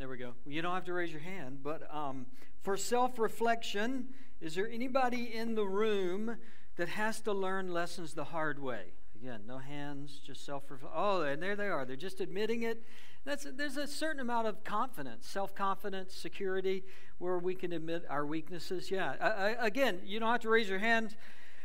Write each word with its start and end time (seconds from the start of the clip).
There 0.00 0.08
we 0.08 0.16
go. 0.16 0.32
Well, 0.46 0.54
you 0.54 0.62
don't 0.62 0.72
have 0.72 0.86
to 0.86 0.94
raise 0.94 1.12
your 1.12 1.20
hand, 1.20 1.58
but 1.62 1.82
um, 1.94 2.24
for 2.62 2.78
self 2.78 3.18
reflection, 3.18 4.06
is 4.40 4.54
there 4.54 4.66
anybody 4.66 5.34
in 5.34 5.54
the 5.54 5.66
room 5.66 6.38
that 6.76 6.88
has 6.88 7.20
to 7.20 7.34
learn 7.34 7.74
lessons 7.74 8.14
the 8.14 8.24
hard 8.24 8.62
way? 8.62 8.94
Again, 9.14 9.42
no 9.46 9.58
hands, 9.58 10.18
just 10.26 10.46
self 10.46 10.70
reflection. 10.70 10.98
Oh, 10.98 11.20
and 11.20 11.42
there 11.42 11.54
they 11.54 11.68
are. 11.68 11.84
They're 11.84 11.96
just 11.96 12.22
admitting 12.22 12.62
it. 12.62 12.82
That's, 13.26 13.46
there's 13.54 13.76
a 13.76 13.86
certain 13.86 14.20
amount 14.22 14.46
of 14.46 14.64
confidence, 14.64 15.28
self 15.28 15.54
confidence, 15.54 16.14
security, 16.14 16.82
where 17.18 17.38
we 17.38 17.54
can 17.54 17.74
admit 17.74 18.06
our 18.08 18.24
weaknesses. 18.24 18.90
Yeah. 18.90 19.10
Uh, 19.20 19.52
again, 19.58 20.00
you 20.06 20.18
don't 20.18 20.30
have 20.30 20.40
to 20.40 20.48
raise 20.48 20.70
your 20.70 20.78
hand. 20.78 21.14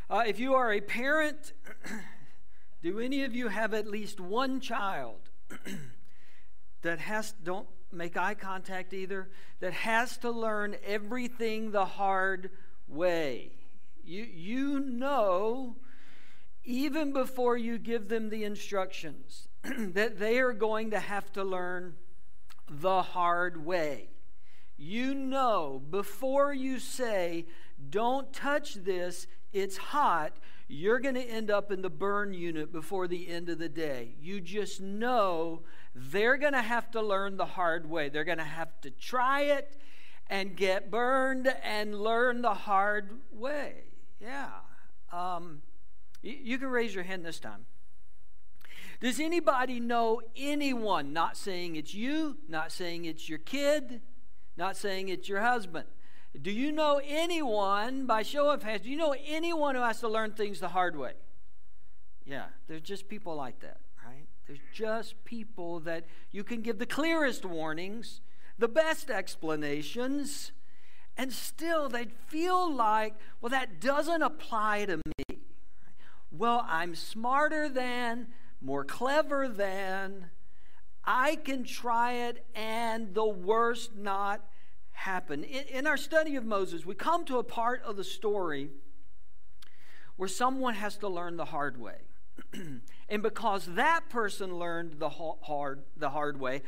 Uh, 0.09 0.23
if 0.27 0.41
you 0.41 0.55
are 0.55 0.73
a 0.73 0.81
parent, 0.81 1.53
do 2.83 2.99
any 2.99 3.23
of 3.23 3.33
you 3.33 3.47
have 3.47 3.73
at 3.73 3.87
least 3.87 4.19
one 4.19 4.59
child 4.59 5.29
that 6.81 6.99
has, 6.99 7.33
don't 7.41 7.69
make 7.91 8.17
eye 8.17 8.33
contact 8.33 8.93
either, 8.93 9.29
that 9.59 9.73
has 9.73 10.17
to 10.17 10.31
learn 10.31 10.75
everything 10.85 11.71
the 11.71 11.85
hard 11.85 12.51
way? 12.87 13.51
You, 14.03 14.23
you 14.23 14.79
know, 14.79 15.77
even 16.63 17.13
before 17.13 17.57
you 17.57 17.77
give 17.77 18.07
them 18.07 18.29
the 18.29 18.43
instructions, 18.43 19.47
that 19.63 20.19
they 20.19 20.39
are 20.39 20.53
going 20.53 20.91
to 20.91 20.99
have 20.99 21.31
to 21.33 21.43
learn 21.43 21.95
the 22.69 23.01
hard 23.01 23.65
way. 23.65 24.09
You 24.77 25.13
know, 25.13 25.81
before 25.89 26.53
you 26.53 26.79
say, 26.79 27.45
don't 27.89 28.33
touch 28.33 28.75
this, 28.75 29.27
it's 29.53 29.77
hot, 29.77 30.33
you're 30.67 30.99
going 30.99 31.15
to 31.15 31.21
end 31.21 31.51
up 31.51 31.71
in 31.71 31.81
the 31.81 31.89
burn 31.89 32.33
unit 32.33 32.71
before 32.71 33.07
the 33.07 33.29
end 33.29 33.49
of 33.49 33.59
the 33.59 33.69
day. 33.69 34.15
You 34.19 34.41
just 34.41 34.81
know 34.81 35.61
they're 35.93 36.37
going 36.37 36.53
to 36.53 36.61
have 36.61 36.89
to 36.91 37.01
learn 37.01 37.37
the 37.37 37.45
hard 37.45 37.89
way. 37.89 38.09
They're 38.09 38.23
going 38.23 38.39
to 38.39 38.43
have 38.43 38.69
to 38.81 38.89
try 38.89 39.41
it 39.41 39.77
and 40.27 40.55
get 40.55 40.89
burned 40.89 41.53
and 41.63 41.99
learn 41.99 42.41
the 42.41 42.53
hard 42.53 43.11
way. 43.31 43.83
Yeah. 44.19 44.49
Um, 45.13 45.61
you, 46.23 46.35
you 46.41 46.57
can 46.57 46.69
raise 46.69 46.95
your 46.95 47.03
hand 47.03 47.23
this 47.23 47.39
time. 47.39 47.65
Does 49.01 49.19
anybody 49.19 49.79
know 49.79 50.21
anyone, 50.35 51.13
not 51.13 51.37
saying 51.37 51.75
it's 51.75 51.93
you, 51.93 52.37
not 52.47 52.71
saying 52.71 53.05
it's 53.05 53.29
your 53.29 53.39
kid, 53.39 54.01
not 54.57 54.77
saying 54.77 55.09
it's 55.09 55.29
your 55.29 55.41
husband? 55.41 55.85
Do 56.41 56.51
you 56.51 56.71
know 56.71 56.99
anyone, 57.05 58.05
by 58.05 58.23
show 58.23 58.49
of 58.49 58.63
hands, 58.63 58.81
do 58.81 58.89
you 58.89 58.97
know 58.97 59.15
anyone 59.25 59.75
who 59.75 59.81
has 59.81 59.99
to 60.01 60.07
learn 60.07 60.31
things 60.31 60.59
the 60.59 60.67
hard 60.67 60.97
way? 60.97 61.13
Yeah, 62.25 62.45
there's 62.67 62.81
just 62.81 63.07
people 63.07 63.35
like 63.35 63.59
that, 63.61 63.79
right? 64.05 64.25
There's 64.47 64.59
just 64.73 65.23
people 65.23 65.79
that 65.81 66.05
you 66.31 66.43
can 66.43 66.61
give 66.61 66.77
the 66.77 66.85
clearest 66.85 67.45
warnings, 67.45 68.21
the 68.57 68.67
best 68.67 69.09
explanations, 69.09 70.51
and 71.17 71.31
still 71.31 71.87
they'd 71.87 72.11
feel 72.11 72.73
like, 72.73 73.15
well, 73.39 73.51
that 73.51 73.79
doesn't 73.79 74.21
apply 74.21 74.85
to 74.85 74.97
me. 74.97 75.37
Well, 76.31 76.65
I'm 76.67 76.95
smarter 76.95 77.69
than, 77.69 78.27
more 78.59 78.83
clever 78.83 79.47
than, 79.47 80.31
I 81.05 81.35
can 81.37 81.63
try 81.63 82.13
it 82.13 82.45
and 82.55 83.13
the 83.13 83.27
worst 83.27 83.95
not 83.95 84.41
happen. 84.95 85.43
In, 85.43 85.63
in, 85.65 85.87
our 85.87 85.97
study 85.97 86.35
of 86.35 86.45
Moses, 86.45 86.85
we 86.85 86.95
come 86.95 87.25
to 87.25 87.37
a 87.37 87.43
part 87.43 87.83
of 87.83 87.97
the 87.97 88.03
story 88.03 88.69
where 90.15 90.29
someone 90.29 90.73
has 90.73 90.97
to 90.97 91.07
learn 91.07 91.37
the 91.37 91.45
hard 91.45 91.79
way. 91.79 91.97
and 93.09 93.21
because 93.21 93.65
that 93.75 94.09
person 94.09 94.57
learned 94.57 94.95
the 94.97 95.09
hard, 95.09 95.83
the 95.97 96.09
hard 96.09 96.39
way, 96.39 96.61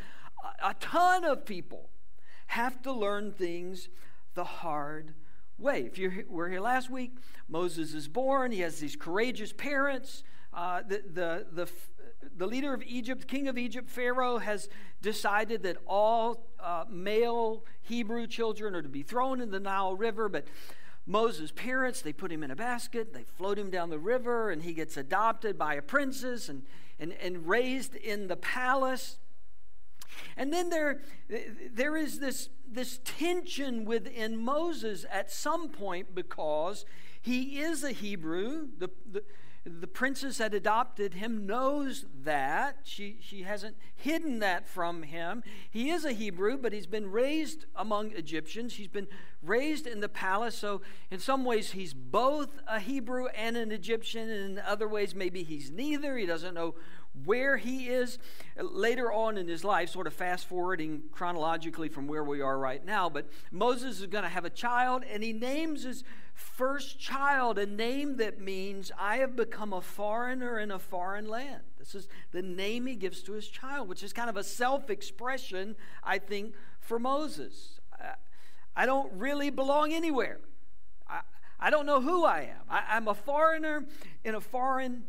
a, 0.61 0.69
a 0.69 0.75
ton 0.75 1.23
of 1.23 1.45
people 1.45 1.89
have 2.47 2.81
to 2.83 2.91
learn 2.91 3.31
things 3.31 3.89
the 4.35 4.43
hard 4.43 5.13
way. 5.57 5.81
If 5.81 5.97
you 5.97 6.25
were 6.29 6.49
here 6.49 6.61
last 6.61 6.89
week, 6.89 7.17
Moses 7.47 7.93
is 7.93 8.07
born. 8.07 8.51
He 8.51 8.59
has 8.59 8.79
these 8.79 8.95
courageous 8.95 9.53
parents. 9.53 10.23
Uh, 10.53 10.81
the, 10.87 11.03
the, 11.13 11.45
the, 11.51 11.69
the 12.35 12.47
leader 12.47 12.73
of 12.73 12.83
Egypt, 12.83 13.27
king 13.27 13.47
of 13.47 13.57
Egypt, 13.57 13.89
Pharaoh, 13.89 14.37
has 14.37 14.69
decided 15.01 15.63
that 15.63 15.77
all 15.87 16.47
uh, 16.59 16.85
male 16.89 17.63
Hebrew 17.81 18.27
children 18.27 18.75
are 18.75 18.81
to 18.81 18.89
be 18.89 19.03
thrown 19.03 19.41
in 19.41 19.51
the 19.51 19.59
Nile 19.59 19.95
River. 19.95 20.29
But 20.29 20.45
Moses' 21.05 21.51
parents, 21.51 22.01
they 22.01 22.13
put 22.13 22.31
him 22.31 22.43
in 22.43 22.51
a 22.51 22.55
basket, 22.55 23.13
they 23.13 23.23
float 23.23 23.57
him 23.57 23.69
down 23.69 23.89
the 23.89 23.99
river, 23.99 24.51
and 24.51 24.61
he 24.61 24.73
gets 24.73 24.97
adopted 24.97 25.57
by 25.57 25.75
a 25.75 25.81
princess 25.81 26.49
and, 26.49 26.63
and, 26.99 27.13
and 27.13 27.47
raised 27.47 27.95
in 27.95 28.27
the 28.27 28.35
palace. 28.35 29.17
And 30.35 30.51
then 30.51 30.69
there, 30.69 31.01
there 31.71 31.95
is 31.95 32.19
this, 32.19 32.49
this 32.69 32.99
tension 33.03 33.85
within 33.85 34.37
Moses 34.37 35.05
at 35.11 35.31
some 35.31 35.69
point 35.69 36.13
because 36.13 36.85
he 37.21 37.59
is 37.59 37.83
a 37.83 37.91
Hebrew. 37.91 38.67
The, 38.77 38.89
the, 39.09 39.23
the 39.67 39.87
princess 39.87 40.37
that 40.37 40.53
adopted 40.53 41.15
him 41.15 41.45
knows 41.45 42.05
that. 42.23 42.79
She, 42.83 43.17
she 43.21 43.43
hasn't 43.43 43.75
hidden 43.95 44.39
that 44.39 44.67
from 44.67 45.03
him. 45.03 45.43
He 45.69 45.89
is 45.89 46.05
a 46.05 46.13
Hebrew, 46.13 46.57
but 46.57 46.73
he's 46.73 46.87
been 46.87 47.11
raised 47.11 47.65
among 47.75 48.11
Egyptians. 48.11 48.75
He's 48.75 48.87
been 48.87 49.07
raised 49.41 49.85
in 49.85 49.99
the 49.99 50.09
palace. 50.09 50.57
So, 50.57 50.81
in 51.11 51.19
some 51.19 51.45
ways, 51.45 51.71
he's 51.71 51.93
both 51.93 52.49
a 52.67 52.79
Hebrew 52.79 53.27
and 53.27 53.57
an 53.57 53.71
Egyptian. 53.71 54.29
And 54.29 54.57
in 54.57 54.63
other 54.65 54.87
ways, 54.87 55.13
maybe 55.13 55.43
he's 55.43 55.71
neither. 55.71 56.17
He 56.17 56.25
doesn't 56.25 56.53
know 56.53 56.75
where 57.25 57.57
he 57.57 57.87
is 57.87 58.19
later 58.59 59.11
on 59.11 59.37
in 59.37 59.47
his 59.47 59.63
life, 59.63 59.89
sort 59.89 60.07
of 60.07 60.13
fast 60.13 60.47
forwarding 60.47 61.03
chronologically 61.11 61.89
from 61.89 62.07
where 62.07 62.23
we 62.23 62.41
are 62.41 62.57
right 62.57 62.83
now. 62.85 63.09
But 63.09 63.29
Moses 63.51 63.99
is 63.99 64.07
going 64.07 64.23
to 64.23 64.29
have 64.29 64.45
a 64.45 64.49
child, 64.49 65.03
and 65.09 65.23
he 65.23 65.33
names 65.33 65.83
his 65.83 66.03
first 66.33 66.99
child 66.99 67.57
a 67.57 67.65
name 67.65 68.17
that 68.17 68.39
means, 68.39 68.91
I 68.97 69.17
have 69.17 69.35
become 69.35 69.73
a 69.73 69.81
foreigner 69.81 70.59
in 70.59 70.71
a 70.71 70.79
foreign 70.79 71.27
land. 71.27 71.63
This 71.79 71.95
is 71.95 72.07
the 72.31 72.41
name 72.41 72.85
he 72.85 72.95
gives 72.95 73.23
to 73.23 73.33
his 73.33 73.47
child, 73.47 73.87
which 73.87 74.03
is 74.03 74.13
kind 74.13 74.29
of 74.29 74.37
a 74.37 74.43
self 74.43 74.89
expression, 74.89 75.75
I 76.03 76.19
think, 76.19 76.53
for 76.79 76.99
Moses. 76.99 77.79
I 78.75 78.85
don't 78.85 79.11
really 79.13 79.49
belong 79.49 79.91
anywhere. 79.91 80.39
I, 81.59 81.71
don't 81.71 81.87
know 81.87 81.99
who 81.99 82.23
I 82.23 82.41
am. 82.41 82.61
I'm 82.69 83.07
a 83.07 83.15
foreigner 83.15 83.85
in 84.23 84.35
a 84.35 84.41
foreign 84.41 85.05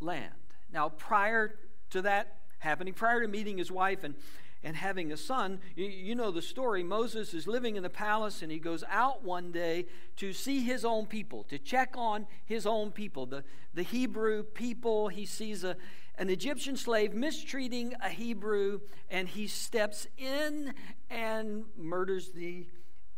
land. 0.00 0.32
Now, 0.72 0.88
prior 0.90 1.56
to 1.90 2.02
that 2.02 2.38
happening, 2.58 2.94
prior 2.94 3.20
to 3.22 3.28
meeting 3.28 3.58
his 3.58 3.70
wife 3.70 4.04
and 4.04 4.14
and 4.62 4.76
having 4.76 5.10
a 5.12 5.16
son. 5.16 5.58
You, 5.74 5.86
you, 5.86 6.14
know 6.14 6.30
the 6.30 6.42
story. 6.42 6.82
Moses 6.82 7.32
is 7.32 7.46
living 7.46 7.76
in 7.76 7.82
the 7.82 7.90
palace 7.90 8.42
and 8.42 8.52
he 8.52 8.58
goes 8.58 8.84
out 8.88 9.24
one 9.24 9.52
day 9.52 9.86
to 10.16 10.32
see 10.32 10.62
his 10.62 10.84
own 10.84 11.06
people, 11.06 11.44
to 11.44 11.58
check 11.58 11.94
on 11.96 12.26
his 12.44 12.66
own 12.66 12.90
people, 12.90 13.26
the, 13.26 13.42
the 13.72 13.82
Hebrew 13.82 14.42
people. 14.42 15.08
He 15.08 15.24
sees 15.24 15.64
a, 15.64 15.76
an 16.18 16.28
Egyptian 16.28 16.76
slave 16.76 17.14
mistreating 17.14 17.94
a 18.02 18.10
Hebrew 18.10 18.80
and 19.10 19.28
he 19.28 19.46
steps 19.46 20.06
in 20.18 20.74
and 21.08 21.64
murders 21.76 22.32
the 22.32 22.66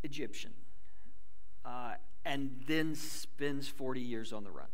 Egyptian 0.05 0.53
uh, 1.65 1.95
and 2.25 2.63
then 2.69 2.95
spends 2.95 3.67
40 3.67 4.01
years 4.01 4.33
on 4.33 4.45
the 4.45 4.51
run. 4.51 4.69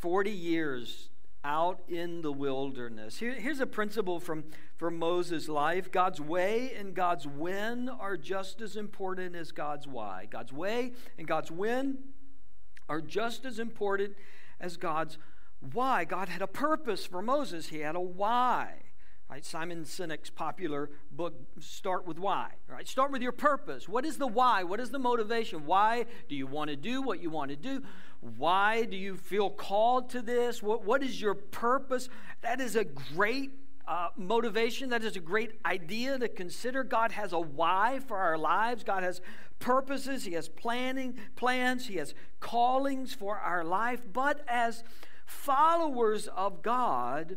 40 0.00 0.30
years 0.30 1.10
out 1.44 1.82
in 1.88 2.22
the 2.22 2.32
wilderness. 2.32 3.18
Here, 3.18 3.34
here's 3.34 3.60
a 3.60 3.66
principle 3.66 4.18
from, 4.18 4.44
from 4.76 4.98
Moses' 4.98 5.48
life 5.48 5.92
God's 5.92 6.20
way 6.20 6.72
and 6.76 6.94
God's 6.94 7.26
when 7.26 7.88
are 7.88 8.16
just 8.16 8.60
as 8.60 8.76
important 8.76 9.36
as 9.36 9.52
God's 9.52 9.86
why. 9.86 10.26
God's 10.30 10.52
way 10.52 10.92
and 11.18 11.26
God's 11.26 11.50
when 11.50 11.98
are 12.88 13.00
just 13.00 13.44
as 13.44 13.58
important 13.58 14.14
as 14.60 14.76
God's 14.76 15.18
why. 15.72 16.04
God 16.04 16.28
had 16.28 16.42
a 16.42 16.46
purpose 16.46 17.06
for 17.06 17.22
Moses, 17.22 17.68
he 17.68 17.80
had 17.80 17.96
a 17.96 18.00
why. 18.00 18.74
Right? 19.30 19.44
Simon 19.44 19.84
Sinek's 19.84 20.30
popular 20.30 20.90
book, 21.10 21.34
Start 21.58 22.06
with 22.06 22.18
Why. 22.18 22.50
Right? 22.68 22.86
Start 22.86 23.10
with 23.10 23.22
your 23.22 23.32
purpose. 23.32 23.88
What 23.88 24.04
is 24.04 24.18
the 24.18 24.26
why? 24.26 24.64
What 24.64 24.80
is 24.80 24.90
the 24.90 24.98
motivation? 24.98 25.66
Why 25.66 26.04
do 26.28 26.36
you 26.36 26.46
want 26.46 26.70
to 26.70 26.76
do 26.76 27.00
what 27.02 27.20
you 27.20 27.30
want 27.30 27.50
to 27.50 27.56
do? 27.56 27.82
Why 28.20 28.84
do 28.84 28.96
you 28.96 29.16
feel 29.16 29.50
called 29.50 30.10
to 30.10 30.22
this? 30.22 30.62
What, 30.62 30.84
what 30.84 31.02
is 31.02 31.20
your 31.20 31.34
purpose? 31.34 32.08
That 32.42 32.60
is 32.60 32.76
a 32.76 32.84
great 32.84 33.52
uh, 33.86 34.08
motivation. 34.16 34.90
That 34.90 35.02
is 35.02 35.16
a 35.16 35.20
great 35.20 35.52
idea 35.64 36.18
to 36.18 36.28
consider. 36.28 36.84
God 36.84 37.12
has 37.12 37.32
a 37.32 37.40
why 37.40 38.00
for 38.06 38.16
our 38.16 38.38
lives. 38.38 38.84
God 38.84 39.02
has 39.02 39.20
purposes. 39.58 40.24
He 40.24 40.32
has 40.34 40.48
planning 40.48 41.18
plans. 41.36 41.86
He 41.86 41.96
has 41.96 42.14
callings 42.40 43.14
for 43.14 43.38
our 43.38 43.64
life. 43.64 44.02
But 44.12 44.42
as 44.48 44.84
followers 45.26 46.28
of 46.28 46.62
God, 46.62 47.36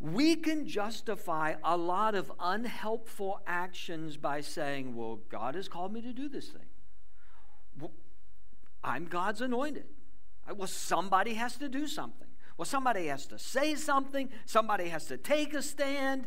we 0.00 0.36
can 0.36 0.66
justify 0.66 1.54
a 1.64 1.76
lot 1.76 2.14
of 2.14 2.30
unhelpful 2.38 3.40
actions 3.46 4.16
by 4.16 4.40
saying, 4.40 4.94
Well, 4.94 5.20
God 5.28 5.54
has 5.56 5.68
called 5.68 5.92
me 5.92 6.00
to 6.02 6.12
do 6.12 6.28
this 6.28 6.48
thing. 6.48 6.66
Well, 7.78 7.92
I'm 8.84 9.06
God's 9.06 9.40
anointed. 9.40 9.86
Well, 10.54 10.68
somebody 10.68 11.34
has 11.34 11.56
to 11.56 11.68
do 11.68 11.86
something. 11.86 12.28
Well, 12.56 12.64
somebody 12.64 13.06
has 13.06 13.26
to 13.26 13.38
say 13.38 13.74
something, 13.74 14.30
somebody 14.44 14.88
has 14.88 15.06
to 15.06 15.16
take 15.16 15.54
a 15.54 15.62
stand. 15.62 16.26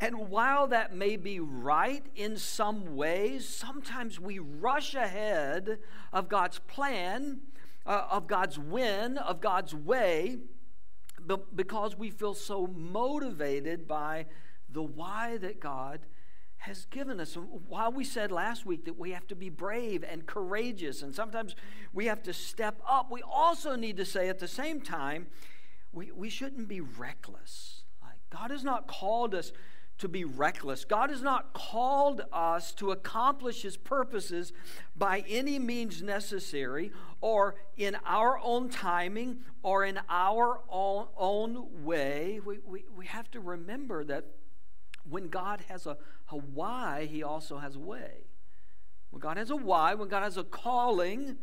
And 0.00 0.28
while 0.28 0.68
that 0.68 0.94
may 0.94 1.16
be 1.16 1.40
right 1.40 2.04
in 2.14 2.36
some 2.36 2.94
ways, 2.94 3.48
sometimes 3.48 4.20
we 4.20 4.38
rush 4.38 4.94
ahead 4.94 5.78
of 6.12 6.28
God's 6.28 6.60
plan, 6.60 7.40
uh, 7.84 8.06
of 8.10 8.28
God's 8.28 8.58
win, 8.58 9.18
of 9.18 9.40
God's 9.40 9.74
way, 9.74 10.38
because 11.54 11.96
we 11.96 12.10
feel 12.10 12.34
so 12.34 12.66
motivated 12.66 13.86
by 13.86 14.26
the 14.70 14.82
why 14.82 15.36
that 15.38 15.60
God 15.60 16.00
has 16.58 16.86
given 16.86 17.20
us. 17.20 17.36
While 17.68 17.92
we 17.92 18.04
said 18.04 18.32
last 18.32 18.66
week 18.66 18.84
that 18.84 18.98
we 18.98 19.12
have 19.12 19.26
to 19.28 19.36
be 19.36 19.48
brave 19.48 20.04
and 20.08 20.26
courageous, 20.26 21.02
and 21.02 21.14
sometimes 21.14 21.54
we 21.92 22.06
have 22.06 22.22
to 22.24 22.32
step 22.32 22.80
up, 22.88 23.10
we 23.10 23.22
also 23.22 23.76
need 23.76 23.96
to 23.96 24.04
say 24.04 24.28
at 24.28 24.38
the 24.38 24.48
same 24.48 24.80
time, 24.80 25.26
we, 25.92 26.10
we 26.12 26.28
shouldn't 26.28 26.68
be 26.68 26.80
reckless. 26.80 27.84
Like 28.02 28.18
God 28.30 28.50
has 28.50 28.64
not 28.64 28.86
called 28.86 29.34
us 29.34 29.52
to 29.98 30.08
be 30.08 30.24
reckless. 30.24 30.84
God 30.84 31.10
has 31.10 31.22
not 31.22 31.52
called 31.52 32.22
us 32.32 32.72
to 32.74 32.92
accomplish 32.92 33.62
His 33.62 33.76
purposes 33.76 34.52
by 34.96 35.24
any 35.28 35.58
means 35.58 36.02
necessary 36.02 36.92
or 37.20 37.56
in 37.76 37.96
our 38.06 38.38
own 38.42 38.68
timing 38.68 39.38
or 39.62 39.84
in 39.84 40.00
our 40.08 40.60
own, 40.70 41.08
own 41.16 41.84
way. 41.84 42.40
We, 42.44 42.58
we, 42.64 42.84
we 42.96 43.06
have 43.06 43.30
to 43.32 43.40
remember 43.40 44.04
that 44.04 44.24
when 45.08 45.28
God 45.28 45.62
has 45.68 45.86
a, 45.86 45.96
a 46.30 46.36
why, 46.36 47.08
He 47.10 47.22
also 47.22 47.58
has 47.58 47.76
a 47.76 47.80
way. 47.80 48.28
When 49.10 49.20
God 49.20 49.36
has 49.36 49.50
a 49.50 49.56
why, 49.56 49.94
when 49.94 50.08
God 50.08 50.22
has 50.22 50.36
a 50.36 50.44
calling, 50.44 51.38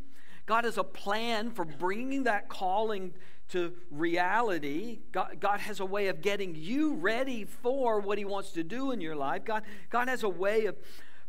God 0.45 0.63
has 0.63 0.77
a 0.77 0.83
plan 0.83 1.51
for 1.51 1.65
bringing 1.65 2.23
that 2.23 2.47
calling 2.47 3.13
to 3.49 3.73
reality. 3.91 4.99
God, 5.11 5.37
God, 5.39 5.59
has 5.59 5.79
a 5.79 5.85
way 5.85 6.07
of 6.07 6.21
getting 6.21 6.55
you 6.55 6.95
ready 6.95 7.45
for 7.45 7.99
what 7.99 8.17
He 8.17 8.25
wants 8.25 8.51
to 8.51 8.63
do 8.63 8.91
in 8.91 9.01
your 9.01 9.15
life. 9.15 9.45
God, 9.45 9.63
God 9.89 10.07
has 10.07 10.23
a 10.23 10.29
way 10.29 10.65
of 10.65 10.75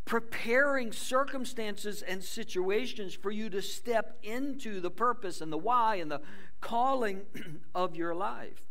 preparing 0.05 0.93
circumstances 0.93 2.01
and 2.01 2.23
situations 2.23 3.13
for 3.13 3.31
you 3.31 3.51
to 3.51 3.61
step 3.61 4.19
into 4.23 4.81
the 4.81 4.91
purpose 4.91 5.41
and 5.41 5.53
the 5.53 5.59
why 5.59 5.97
and 5.97 6.11
the 6.11 6.21
calling 6.61 7.23
of 7.75 7.97
your 7.97 8.15
life. 8.15 8.63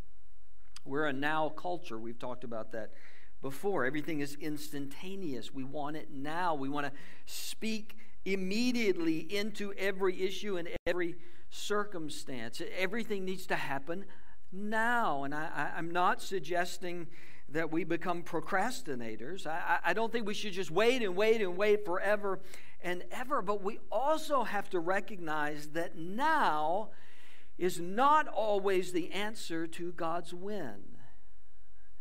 We're 0.86 1.07
a 1.07 1.13
now 1.13 1.50
culture. 1.50 2.00
We've 2.00 2.18
talked 2.18 2.44
about 2.44 2.71
that 2.71 2.91
before. 3.41 3.86
Everything 3.86 4.21
is 4.21 4.36
instantaneous. 4.39 5.53
We 5.53 5.63
want 5.63 5.98
it 5.98 6.09
now. 6.12 6.56
We 6.56 6.69
want 6.69 6.88
to 6.88 6.91
speak 7.25 7.98
immediately 8.24 9.19
into 9.19 9.74
every 9.74 10.21
issue 10.21 10.57
and 10.57 10.69
every 10.88 11.15
circumstance. 11.55 12.61
Everything 12.77 13.25
needs 13.25 13.47
to 13.47 13.55
happen 13.55 14.05
now. 14.51 15.23
And 15.23 15.33
I, 15.33 15.71
am 15.77 15.91
not 15.91 16.21
suggesting 16.21 17.07
that 17.49 17.71
we 17.71 17.83
become 17.83 18.23
procrastinators. 18.23 19.47
I, 19.47 19.79
I 19.83 19.93
don't 19.93 20.11
think 20.11 20.27
we 20.27 20.33
should 20.33 20.53
just 20.53 20.71
wait 20.71 21.03
and 21.03 21.15
wait 21.15 21.41
and 21.41 21.57
wait 21.57 21.85
forever 21.85 22.39
and 22.81 23.03
ever. 23.11 23.41
But 23.41 23.63
we 23.63 23.79
also 23.91 24.43
have 24.43 24.69
to 24.71 24.79
recognize 24.79 25.67
that 25.69 25.97
now 25.97 26.89
is 27.57 27.79
not 27.79 28.27
always 28.27 28.91
the 28.91 29.11
answer 29.11 29.65
to 29.67 29.91
God's 29.93 30.33
when. 30.33 30.83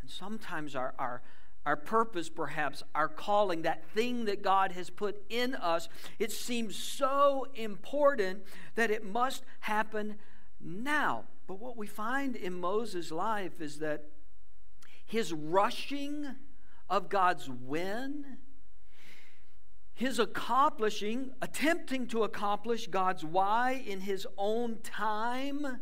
And 0.01 0.11
sometimes 0.11 0.75
our, 0.75 0.95
our 0.99 1.23
our 1.67 1.77
purpose, 1.77 2.29
perhaps, 2.29 2.83
our 2.95 3.09
calling, 3.09 3.63
that 3.63 3.89
thing 3.91 4.27
that 4.27 4.43
God 4.43 4.73
has 4.73 4.91
put 4.91 5.23
in 5.31 5.55
us, 5.55 5.89
it 6.19 6.31
seems 6.31 6.77
so 6.77 7.47
important 7.55 8.43
that 8.75 8.91
it 8.91 9.05
must 9.05 9.45
happen 9.61 10.17
now. 10.61 11.25
But 11.47 11.59
what 11.59 11.77
we 11.77 11.87
find 11.87 12.37
in 12.37 12.55
Moses' 12.55 13.11
life 13.11 13.61
is 13.61 13.79
that 13.79 14.05
his 15.07 15.33
rushing 15.33 16.37
of 16.91 17.09
God's 17.09 17.49
when, 17.49 18.39
his 19.95 20.19
accomplishing, 20.19 21.31
attempting 21.41 22.07
to 22.09 22.25
accomplish 22.25 22.89
God's 22.89 23.25
why 23.25 23.83
in 23.87 24.01
his 24.01 24.27
own 24.37 24.79
time, 24.83 25.81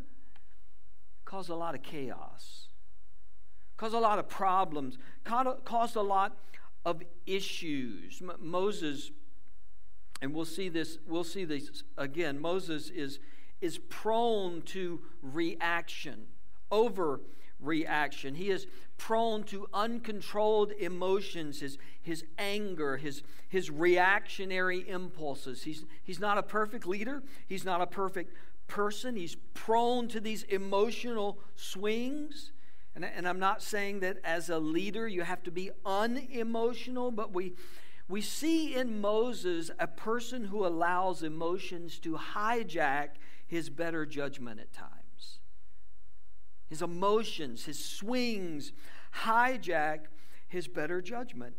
caused 1.25 1.51
a 1.51 1.55
lot 1.57 1.75
of 1.75 1.83
chaos 1.83 2.62
caused 3.83 3.95
a 3.97 3.99
lot 3.99 4.21
of 4.21 4.29
problems, 4.29 4.97
caused 5.25 5.97
a 5.97 6.01
lot 6.01 6.37
of 6.85 7.03
issues. 7.27 8.23
Moses, 8.39 9.11
and 10.21 10.33
we'll 10.33 10.45
see 10.45 10.69
this, 10.69 10.99
we'll 11.05 11.25
see 11.25 11.45
this 11.45 11.83
again. 11.99 12.41
Moses 12.41 12.91
is, 12.91 13.19
is 13.61 13.79
prone 13.79 14.63
to 14.67 15.01
reaction, 15.21 16.27
overreaction. 16.71 18.37
He 18.37 18.51
is 18.51 18.69
prone 18.99 19.43
to 19.45 19.67
uncontrolled 19.75 20.71
emotions, 20.79 21.59
his, 21.59 21.77
his 22.01 22.25
anger, 22.39 22.99
his, 22.99 23.25
his 23.49 23.69
reactionary 23.69 24.89
impulses. 24.89 25.65
He's, 25.65 25.85
he's 26.05 26.21
not 26.21 26.39
a 26.39 26.45
perfect 26.45 26.87
leader, 26.87 27.21
he's 27.49 27.65
not 27.65 27.81
a 27.81 27.89
perfect 27.89 28.33
person. 28.69 29.17
He's 29.17 29.35
prone 29.55 30.07
to 30.07 30.21
these 30.21 30.45
emotional 30.45 31.41
swings. 31.57 32.53
And, 32.95 33.05
and 33.05 33.27
I'm 33.27 33.39
not 33.39 33.63
saying 33.63 34.01
that 34.01 34.19
as 34.25 34.51
a 34.51 34.59
leader 34.59 35.09
you 35.09 35.23
have 35.23 35.43
to 35.45 35.51
be 35.51 35.71
unemotional, 35.85 37.11
but 37.11 37.33
we, 37.33 37.55
we 38.09 38.21
see 38.21 38.75
in 38.75 39.01
Moses 39.01 39.71
a 39.79 39.87
person 39.87 40.45
who 40.45 40.67
allows 40.67 41.23
emotions 41.23 41.99
to 42.01 42.19
hijack 42.19 43.11
his 43.47 43.71
better 43.71 44.05
judgment 44.05 44.61
at 44.61 44.73
times. 44.73 45.41
His 46.69 46.83
emotions, 46.83 47.65
his 47.65 47.83
swings 47.83 48.73
hijack 49.25 50.01
his 50.49 50.69
better 50.69 51.01
judgment 51.01 51.55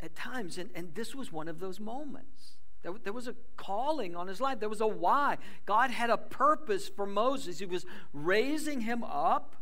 at 0.00 0.14
times. 0.14 0.58
And, 0.58 0.70
and 0.74 0.94
this 0.94 1.14
was 1.14 1.32
one 1.32 1.48
of 1.48 1.60
those 1.60 1.80
moments. 1.80 2.56
There, 2.82 2.92
there 3.02 3.12
was 3.12 3.26
a 3.26 3.34
calling 3.56 4.14
on 4.14 4.28
his 4.28 4.40
life, 4.40 4.60
there 4.60 4.68
was 4.68 4.80
a 4.80 4.86
why. 4.86 5.38
God 5.64 5.90
had 5.90 6.10
a 6.10 6.16
purpose 6.16 6.88
for 6.88 7.06
Moses. 7.06 7.58
He 7.58 7.66
was 7.66 7.86
raising 8.12 8.82
him 8.82 9.02
up 9.02 9.56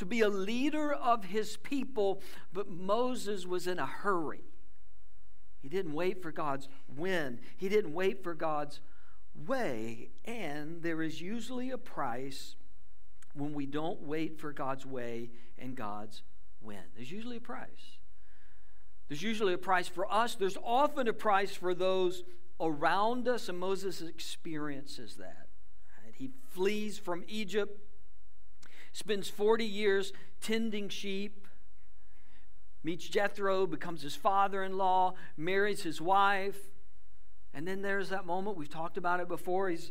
to 0.00 0.06
be 0.06 0.22
a 0.22 0.30
leader 0.30 0.94
of 0.94 1.24
his 1.24 1.58
people, 1.58 2.22
but 2.54 2.70
Moses 2.70 3.46
was 3.46 3.66
in 3.66 3.78
a 3.78 3.84
hurry. 3.84 4.40
He 5.60 5.68
didn't 5.68 5.92
wait 5.92 6.22
for 6.22 6.32
God's 6.32 6.70
when, 6.96 7.38
he 7.58 7.68
didn't 7.68 7.92
wait 7.92 8.24
for 8.24 8.34
God's 8.34 8.80
way. 9.46 10.08
And 10.24 10.82
there 10.82 11.02
is 11.02 11.20
usually 11.20 11.70
a 11.70 11.76
price 11.76 12.56
when 13.34 13.52
we 13.52 13.66
don't 13.66 14.00
wait 14.00 14.40
for 14.40 14.54
God's 14.54 14.86
way 14.86 15.32
and 15.58 15.76
God's 15.76 16.22
when. 16.60 16.84
There's 16.96 17.12
usually 17.12 17.36
a 17.36 17.42
price. 17.42 17.98
There's 19.08 19.22
usually 19.22 19.52
a 19.52 19.58
price 19.58 19.86
for 19.86 20.10
us, 20.10 20.34
there's 20.34 20.56
often 20.64 21.08
a 21.08 21.12
price 21.12 21.54
for 21.54 21.74
those 21.74 22.22
around 22.58 23.28
us, 23.28 23.50
and 23.50 23.58
Moses 23.58 24.00
experiences 24.00 25.16
that. 25.16 25.48
He 26.14 26.30
flees 26.48 26.98
from 26.98 27.22
Egypt 27.28 27.89
spends 28.92 29.28
40 29.28 29.64
years 29.64 30.12
tending 30.40 30.88
sheep, 30.88 31.46
meets 32.82 33.08
Jethro, 33.08 33.66
becomes 33.66 34.02
his 34.02 34.16
father 34.16 34.62
in 34.64 34.76
law, 34.76 35.14
marries 35.36 35.82
his 35.82 36.00
wife. 36.00 36.58
And 37.52 37.66
then 37.66 37.82
there's 37.82 38.08
that 38.10 38.26
moment, 38.26 38.56
we've 38.56 38.70
talked 38.70 38.96
about 38.96 39.20
it 39.20 39.28
before. 39.28 39.68
He's, 39.68 39.90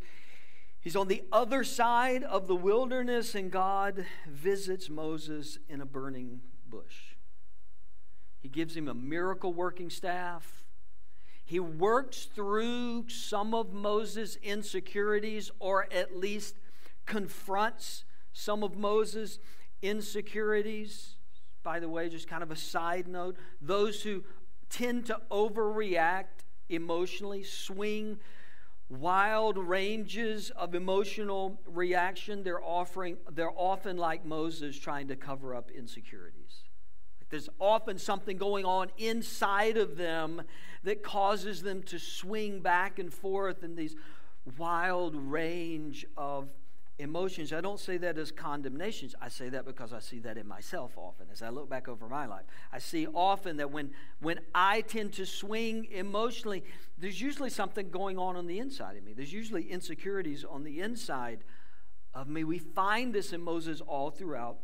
he's 0.79 0.95
on 0.95 1.07
the 1.07 1.23
other 1.31 1.63
side 1.63 2.23
of 2.23 2.47
the 2.47 2.55
wilderness, 2.55 3.35
and 3.35 3.51
God 3.51 4.05
visits 4.27 4.89
Moses 4.89 5.59
in 5.67 5.81
a 5.81 5.85
burning 5.85 6.41
bush. 6.67 7.15
He 8.39 8.47
gives 8.47 8.75
him 8.75 8.87
a 8.87 8.93
miracle 8.93 9.53
working 9.53 9.89
staff. 9.89 10.63
He 11.43 11.59
works 11.59 12.25
through 12.33 13.09
some 13.09 13.53
of 13.53 13.73
Moses' 13.73 14.37
insecurities, 14.41 15.51
or 15.59 15.87
at 15.91 16.15
least 16.15 16.55
confronts 17.05 18.05
some 18.33 18.63
of 18.63 18.77
Moses' 18.77 19.39
insecurities. 19.81 21.15
By 21.63 21.79
the 21.79 21.89
way, 21.89 22.09
just 22.09 22.27
kind 22.27 22.43
of 22.43 22.51
a 22.51 22.55
side 22.55 23.07
note 23.07 23.35
those 23.61 24.01
who 24.01 24.23
tend 24.69 25.05
to 25.07 25.19
overreact 25.31 26.45
emotionally, 26.69 27.43
swing 27.43 28.19
wild 28.89 29.57
ranges 29.57 30.49
of 30.51 30.73
emotional 30.73 31.59
reaction, 31.67 32.43
they're 32.43 32.63
offering 32.63 33.17
they're 33.31 33.51
often 33.51 33.97
like 33.97 34.25
Moses 34.25 34.77
trying 34.77 35.07
to 35.09 35.15
cover 35.15 35.53
up 35.53 35.69
insecurities. 35.71 36.63
There's 37.29 37.49
often 37.59 37.99
something 37.99 38.37
going 38.37 38.65
on 38.65 38.89
inside 38.97 39.77
of 39.77 39.97
them 39.97 40.41
that 40.83 41.03
causes 41.03 41.61
them 41.61 41.83
to 41.83 41.99
swing 41.99 42.61
back 42.61 42.97
and 42.97 43.13
forth 43.13 43.63
in 43.63 43.75
these 43.75 43.95
wild 44.57 45.15
range 45.15 46.07
of 46.17 46.49
emotions. 46.99 47.53
I 47.53 47.61
don't 47.61 47.79
say 47.79 47.97
that 47.97 48.17
as 48.17 48.31
condemnations. 48.31 49.15
I 49.21 49.29
say 49.29 49.49
that 49.49 49.65
because 49.65 49.93
I 49.93 49.99
see 49.99 50.19
that 50.19 50.37
in 50.37 50.47
myself 50.47 50.97
often 50.97 51.27
as 51.31 51.41
I 51.41 51.49
look 51.49 51.69
back 51.69 51.87
over 51.87 52.07
my 52.07 52.25
life. 52.25 52.43
I 52.71 52.79
see 52.79 53.07
often 53.07 53.57
that 53.57 53.71
when, 53.71 53.91
when 54.19 54.41
I 54.53 54.81
tend 54.81 55.13
to 55.13 55.25
swing 55.25 55.87
emotionally, 55.91 56.63
there's 56.97 57.19
usually 57.19 57.49
something 57.49 57.89
going 57.89 58.17
on 58.17 58.35
on 58.35 58.47
the 58.47 58.59
inside 58.59 58.97
of 58.97 59.03
me. 59.03 59.13
There's 59.13 59.33
usually 59.33 59.63
insecurities 59.63 60.43
on 60.43 60.63
the 60.63 60.81
inside 60.81 61.45
of 62.13 62.27
me. 62.27 62.43
We 62.43 62.59
find 62.59 63.13
this 63.13 63.31
in 63.31 63.41
Moses 63.41 63.81
all 63.81 64.11
throughout 64.11 64.57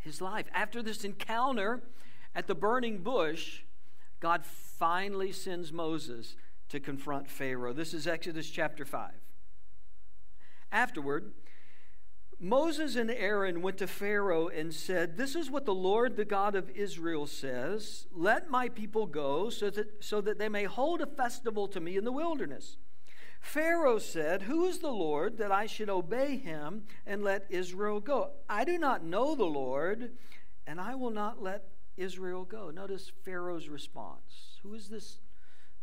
his 0.00 0.20
life. 0.20 0.46
After 0.52 0.82
this 0.82 1.04
encounter 1.04 1.80
at 2.34 2.48
the 2.48 2.54
burning 2.56 2.98
bush, 2.98 3.60
God 4.18 4.44
finally 4.44 5.30
sends 5.30 5.72
Moses 5.72 6.36
to 6.70 6.80
confront 6.80 7.30
Pharaoh. 7.30 7.72
This 7.72 7.94
is 7.94 8.08
Exodus 8.08 8.50
chapter 8.50 8.84
5. 8.84 9.12
Afterward, 10.72 11.32
Moses 12.38 12.96
and 12.96 13.10
Aaron 13.10 13.62
went 13.62 13.78
to 13.78 13.86
Pharaoh 13.86 14.48
and 14.48 14.74
said, 14.74 15.16
This 15.16 15.34
is 15.34 15.50
what 15.50 15.64
the 15.64 15.74
Lord, 15.74 16.16
the 16.16 16.24
God 16.24 16.54
of 16.54 16.68
Israel, 16.70 17.26
says 17.26 18.06
Let 18.12 18.50
my 18.50 18.68
people 18.68 19.06
go 19.06 19.48
so 19.48 19.70
that, 19.70 20.04
so 20.04 20.20
that 20.20 20.38
they 20.38 20.50
may 20.50 20.64
hold 20.64 21.00
a 21.00 21.06
festival 21.06 21.66
to 21.68 21.80
me 21.80 21.96
in 21.96 22.04
the 22.04 22.12
wilderness. 22.12 22.76
Pharaoh 23.40 23.98
said, 23.98 24.42
Who 24.42 24.66
is 24.66 24.80
the 24.80 24.90
Lord 24.90 25.38
that 25.38 25.50
I 25.50 25.66
should 25.66 25.88
obey 25.88 26.36
him 26.36 26.84
and 27.06 27.24
let 27.24 27.46
Israel 27.48 28.00
go? 28.00 28.32
I 28.50 28.64
do 28.64 28.76
not 28.76 29.02
know 29.02 29.34
the 29.34 29.44
Lord, 29.44 30.10
and 30.66 30.78
I 30.78 30.94
will 30.94 31.10
not 31.10 31.42
let 31.42 31.68
Israel 31.96 32.44
go. 32.44 32.70
Notice 32.70 33.10
Pharaoh's 33.24 33.68
response. 33.68 34.58
Who 34.62 34.74
is 34.74 34.88
this? 34.88 35.20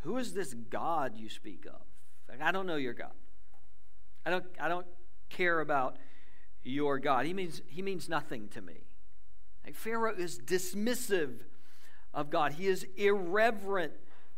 Who 0.02 0.18
is 0.18 0.34
this 0.34 0.54
God 0.54 1.18
you 1.18 1.30
speak 1.30 1.66
of? 1.66 1.82
I 2.42 2.52
don't 2.52 2.68
know 2.68 2.76
your 2.76 2.94
God. 2.94 3.14
I 4.26 4.30
don't, 4.30 4.46
I 4.60 4.68
don't 4.68 4.88
care 5.30 5.60
about 5.60 5.98
your 6.64 7.00
God. 7.00 7.26
He 7.26 7.34
means, 7.34 7.62
he 7.68 7.82
means 7.82 8.08
nothing 8.08 8.48
to 8.50 8.62
me. 8.62 8.86
Pharaoh 9.74 10.14
is 10.16 10.40
dismissive 10.40 11.40
of 12.14 12.30
God, 12.30 12.54
he 12.54 12.68
is 12.68 12.86
irreverent 12.96 13.94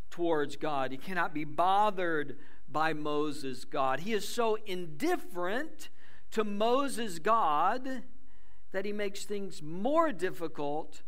towards 0.09 0.55
God. 0.55 0.91
He 0.91 0.97
cannot 0.97 1.33
be 1.33 1.43
bothered 1.43 2.37
by 2.71 2.93
Moses' 2.93 3.65
God. 3.65 3.99
He 4.01 4.13
is 4.13 4.27
so 4.27 4.57
indifferent 4.65 5.89
to 6.31 6.43
Moses' 6.43 7.19
God 7.19 8.03
that 8.71 8.85
he 8.85 8.93
makes 8.93 9.25
things 9.25 9.61
more 9.61 10.11
difficult 10.11 11.01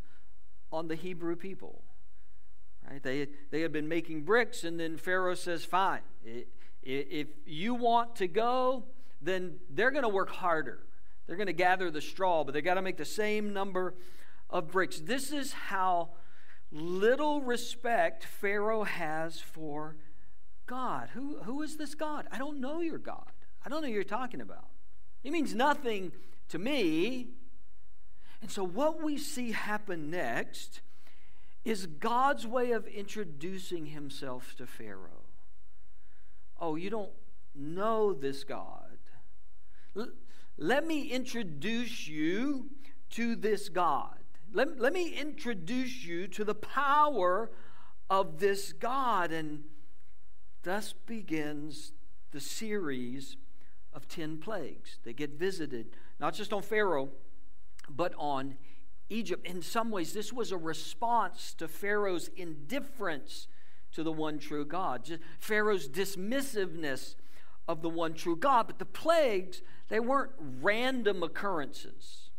on 0.71 0.87
the 0.87 0.95
Hebrew 0.95 1.35
people. 1.35 1.83
Right? 2.89 3.01
They, 3.01 3.27
they 3.49 3.61
had 3.61 3.71
been 3.71 3.87
making 3.87 4.23
bricks, 4.23 4.63
and 4.63 4.79
then 4.79 4.97
Pharaoh 4.97 5.35
says, 5.35 5.65
Fine, 5.65 6.01
if 6.87 7.27
you 7.45 7.73
want 7.73 8.15
to 8.17 8.27
go, 8.27 8.85
then 9.21 9.57
they're 9.69 9.91
going 9.91 10.03
to 10.03 10.09
work 10.09 10.29
harder. 10.29 10.79
They're 11.25 11.35
going 11.35 11.47
to 11.47 11.53
gather 11.53 11.91
the 11.91 11.99
straw, 11.99 12.45
but 12.45 12.53
they 12.53 12.61
got 12.61 12.75
to 12.75 12.81
make 12.81 12.95
the 12.95 13.05
same 13.05 13.51
number 13.51 13.93
of 14.49 14.71
bricks. 14.71 14.99
This 14.99 15.33
is 15.33 15.51
how 15.51 16.09
little 16.71 17.41
respect 17.41 18.23
Pharaoh 18.23 18.83
has 18.83 19.41
for 19.41 19.97
God. 20.65 21.09
Who, 21.13 21.39
who 21.43 21.61
is 21.61 21.75
this 21.75 21.93
God? 21.93 22.27
I 22.31 22.37
don't 22.37 22.61
know 22.61 22.79
your 22.79 22.97
God. 22.97 23.31
I 23.65 23.69
don't 23.69 23.81
know 23.81 23.87
who 23.87 23.93
you're 23.93 24.03
talking 24.05 24.39
about. 24.39 24.67
He 25.21 25.29
means 25.29 25.53
nothing 25.53 26.13
to 26.49 26.57
me. 26.57 27.27
And 28.41 28.49
so, 28.49 28.63
what 28.63 29.03
we 29.03 29.17
see 29.17 29.51
happen 29.51 30.09
next 30.09 30.79
is 31.65 31.85
God's 31.85 32.47
way 32.47 32.71
of 32.71 32.87
introducing 32.87 33.87
himself 33.87 34.55
to 34.57 34.65
Pharaoh. 34.65 35.26
Oh, 36.59 36.75
you 36.75 36.89
don't 36.89 37.11
know 37.55 38.13
this 38.13 38.43
God. 38.43 38.97
L- 39.95 40.11
let 40.57 40.85
me 40.85 41.03
introduce 41.09 42.07
you 42.07 42.69
to 43.11 43.35
this 43.35 43.69
God. 43.69 44.17
Let, 44.53 44.79
let 44.79 44.93
me 44.93 45.09
introduce 45.09 46.03
you 46.03 46.27
to 46.29 46.43
the 46.43 46.55
power 46.55 47.51
of 48.09 48.39
this 48.39 48.73
God. 48.73 49.31
And 49.31 49.63
thus 50.63 50.93
begins 51.05 51.93
the 52.31 52.39
series 52.39 53.37
of 53.93 54.07
10 54.07 54.37
plagues. 54.37 54.99
They 55.03 55.13
get 55.13 55.31
visited, 55.31 55.87
not 56.19 56.33
just 56.33 56.53
on 56.53 56.61
Pharaoh, 56.61 57.09
but 57.89 58.13
on 58.17 58.55
Egypt. 59.09 59.45
In 59.45 59.61
some 59.61 59.91
ways, 59.91 60.13
this 60.13 60.33
was 60.33 60.51
a 60.51 60.57
response 60.57 61.53
to 61.55 61.67
Pharaoh's 61.67 62.29
indifference 62.35 63.47
to 63.97 64.03
the 64.03 64.11
one 64.11 64.37
true 64.37 64.63
God, 64.63 65.05
just 65.05 65.23
Pharaoh's 65.39 65.89
dismissiveness 65.89 67.15
of 67.67 67.81
the 67.81 67.89
one 67.89 68.13
true 68.13 68.35
God. 68.35 68.67
But 68.67 68.77
the 68.77 68.85
plagues, 68.85 69.63
they 69.89 69.99
weren't 69.99 70.33
random 70.37 71.23
occurrences, 71.23 72.29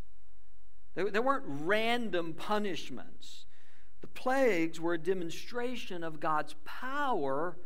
they, 0.95 1.03
they 1.11 1.19
weren't 1.19 1.45
random 1.47 2.33
punishments. 2.33 3.45
The 4.03 4.07
plagues 4.07 4.81
were 4.81 4.95
a 4.95 4.99
demonstration 4.99 6.05
of 6.05 6.21
God's 6.21 6.55
power 6.65 7.59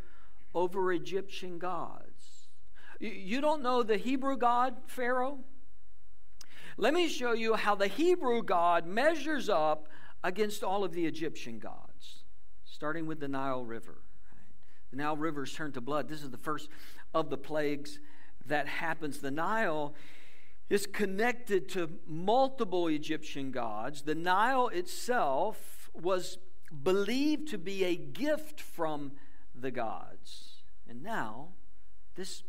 over 0.54 0.90
Egyptian 0.90 1.58
gods. 1.58 2.48
You 2.98 3.42
don't 3.42 3.62
know 3.62 3.82
the 3.82 3.98
Hebrew 3.98 4.38
God, 4.38 4.76
Pharaoh? 4.86 5.40
Let 6.78 6.94
me 6.94 7.08
show 7.08 7.34
you 7.34 7.56
how 7.56 7.74
the 7.74 7.88
Hebrew 7.88 8.42
God 8.42 8.86
measures 8.86 9.50
up 9.50 9.88
against 10.24 10.64
all 10.64 10.82
of 10.82 10.92
the 10.92 11.04
Egyptian 11.04 11.58
gods, 11.58 11.91
starting 12.82 13.06
with 13.06 13.20
the 13.20 13.28
Nile 13.28 13.64
River. 13.64 13.98
The 14.90 14.96
Nile 14.96 15.16
River 15.16 15.44
is 15.44 15.52
turned 15.52 15.74
to 15.74 15.80
blood. 15.80 16.08
This 16.08 16.20
is 16.20 16.30
the 16.30 16.36
first 16.36 16.68
of 17.14 17.30
the 17.30 17.36
plagues 17.36 18.00
that 18.46 18.66
happens. 18.66 19.20
The 19.20 19.30
Nile 19.30 19.94
is 20.68 20.88
connected 20.88 21.68
to 21.68 21.90
multiple 22.08 22.88
Egyptian 22.88 23.52
gods. 23.52 24.02
The 24.02 24.16
Nile 24.16 24.66
itself 24.66 25.90
was 25.94 26.38
believed 26.82 27.46
to 27.50 27.56
be 27.56 27.84
a 27.84 27.94
gift 27.94 28.60
from 28.60 29.12
the 29.54 29.70
gods. 29.70 30.64
And 30.88 31.04
now, 31.04 31.50
this 32.16 32.42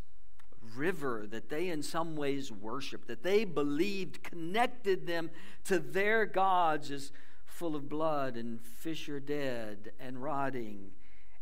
river 0.76 1.28
that 1.30 1.50
they 1.50 1.70
in 1.70 1.84
some 1.84 2.16
ways 2.16 2.52
worshiped, 2.52 3.08
that 3.08 3.22
they 3.22 3.46
believed 3.46 4.24
connected 4.24 5.06
them 5.06 5.30
to 5.66 5.78
their 5.78 6.26
gods, 6.26 6.90
is 6.90 7.12
full 7.54 7.76
of 7.76 7.88
blood, 7.88 8.36
and 8.36 8.60
fish 8.62 9.08
are 9.10 9.20
dead, 9.20 9.92
and 10.00 10.22
rotting, 10.22 10.92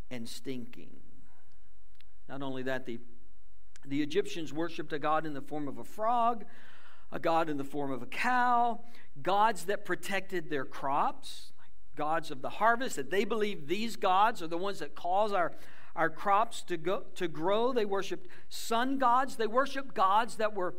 and 0.10 0.28
stinking. 0.28 0.98
Not 2.28 2.42
only 2.42 2.64
that, 2.64 2.86
the, 2.86 3.00
the 3.86 4.02
Egyptians 4.02 4.52
worshiped 4.54 4.92
a 4.92 5.00
god 5.00 5.26
in 5.26 5.34
the 5.34 5.42
form 5.42 5.68
of 5.68 5.78
a 5.78 5.84
frog, 5.84 6.44
a 7.12 7.20
god 7.20 7.50
in 7.50 7.58
the 7.58 7.64
form 7.64 7.92
of 7.92 8.02
a 8.02 8.06
cow, 8.06 8.82
gods 9.22 9.66
that 9.66 9.86
protected 9.86 10.50
their 10.50 10.66
crops, 10.66 11.54
gods 11.96 12.30
of 12.30 12.42
the 12.42 12.50
harvest, 12.50 12.98
that 12.98 13.10
they 13.10 13.24
believe 13.24 13.68
these 13.68 13.96
gods 13.96 14.42
are 14.42 14.48
the 14.48 14.58
ones 14.58 14.80
that 14.80 14.96
cause 14.96 15.32
our, 15.32 15.54
our 15.96 16.10
crops 16.10 16.62
to, 16.64 16.78
go, 16.78 17.04
to 17.16 17.28
grow. 17.28 17.72
They 17.72 17.86
worshiped 17.86 18.28
sun 18.50 18.98
gods. 18.98 19.38
They 19.38 19.48
worshiped 19.48 19.94
gods 19.94 20.36
that 20.38 20.54
were 20.54 20.76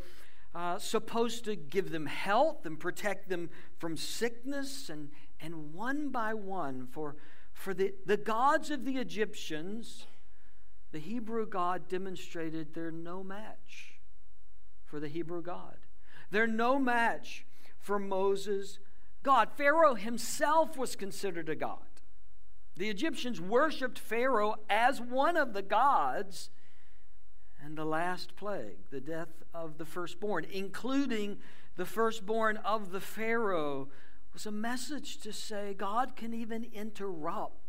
uh, 0.54 0.78
supposed 0.78 1.44
to 1.44 1.56
give 1.56 1.90
them 1.90 2.06
health 2.06 2.66
and 2.66 2.78
protect 2.78 3.28
them 3.28 3.50
from 3.78 3.96
sickness. 3.96 4.88
And, 4.88 5.10
and 5.40 5.72
one 5.72 6.10
by 6.10 6.34
one, 6.34 6.86
for, 6.86 7.16
for 7.52 7.72
the, 7.74 7.94
the 8.04 8.16
gods 8.16 8.70
of 8.70 8.84
the 8.84 8.98
Egyptians, 8.98 10.06
the 10.92 10.98
Hebrew 10.98 11.46
God 11.46 11.88
demonstrated 11.88 12.74
they're 12.74 12.90
no 12.90 13.24
match 13.24 14.00
for 14.84 15.00
the 15.00 15.08
Hebrew 15.08 15.42
God. 15.42 15.78
They're 16.30 16.46
no 16.46 16.78
match 16.78 17.46
for 17.78 17.98
Moses' 17.98 18.78
God. 19.22 19.50
Pharaoh 19.56 19.94
himself 19.94 20.76
was 20.76 20.96
considered 20.96 21.48
a 21.48 21.54
God. 21.54 21.78
The 22.76 22.88
Egyptians 22.88 23.40
worshiped 23.40 23.98
Pharaoh 23.98 24.56
as 24.68 25.00
one 25.00 25.36
of 25.36 25.52
the 25.52 25.62
gods. 25.62 26.50
And 27.64 27.76
the 27.76 27.84
last 27.84 28.34
plague, 28.36 28.78
the 28.90 29.00
death 29.00 29.42
of 29.54 29.78
the 29.78 29.84
firstborn, 29.84 30.46
including 30.52 31.38
the 31.76 31.86
firstborn 31.86 32.56
of 32.58 32.90
the 32.90 33.00
Pharaoh, 33.00 33.88
was 34.32 34.46
a 34.46 34.50
message 34.50 35.18
to 35.18 35.32
say 35.32 35.74
God 35.74 36.16
can 36.16 36.34
even 36.34 36.66
interrupt 36.72 37.60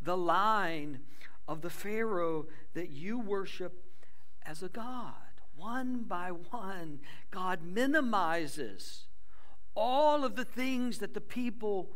the 0.00 0.16
line 0.16 1.00
of 1.46 1.60
the 1.60 1.70
Pharaoh 1.70 2.46
that 2.72 2.90
you 2.90 3.18
worship 3.18 3.84
as 4.46 4.62
a 4.62 4.68
God. 4.68 5.12
One 5.56 6.04
by 6.04 6.30
one, 6.30 7.00
God 7.30 7.62
minimizes 7.62 9.06
all 9.74 10.24
of 10.24 10.36
the 10.36 10.44
things 10.44 10.98
that 10.98 11.14
the 11.14 11.20
people 11.20 11.90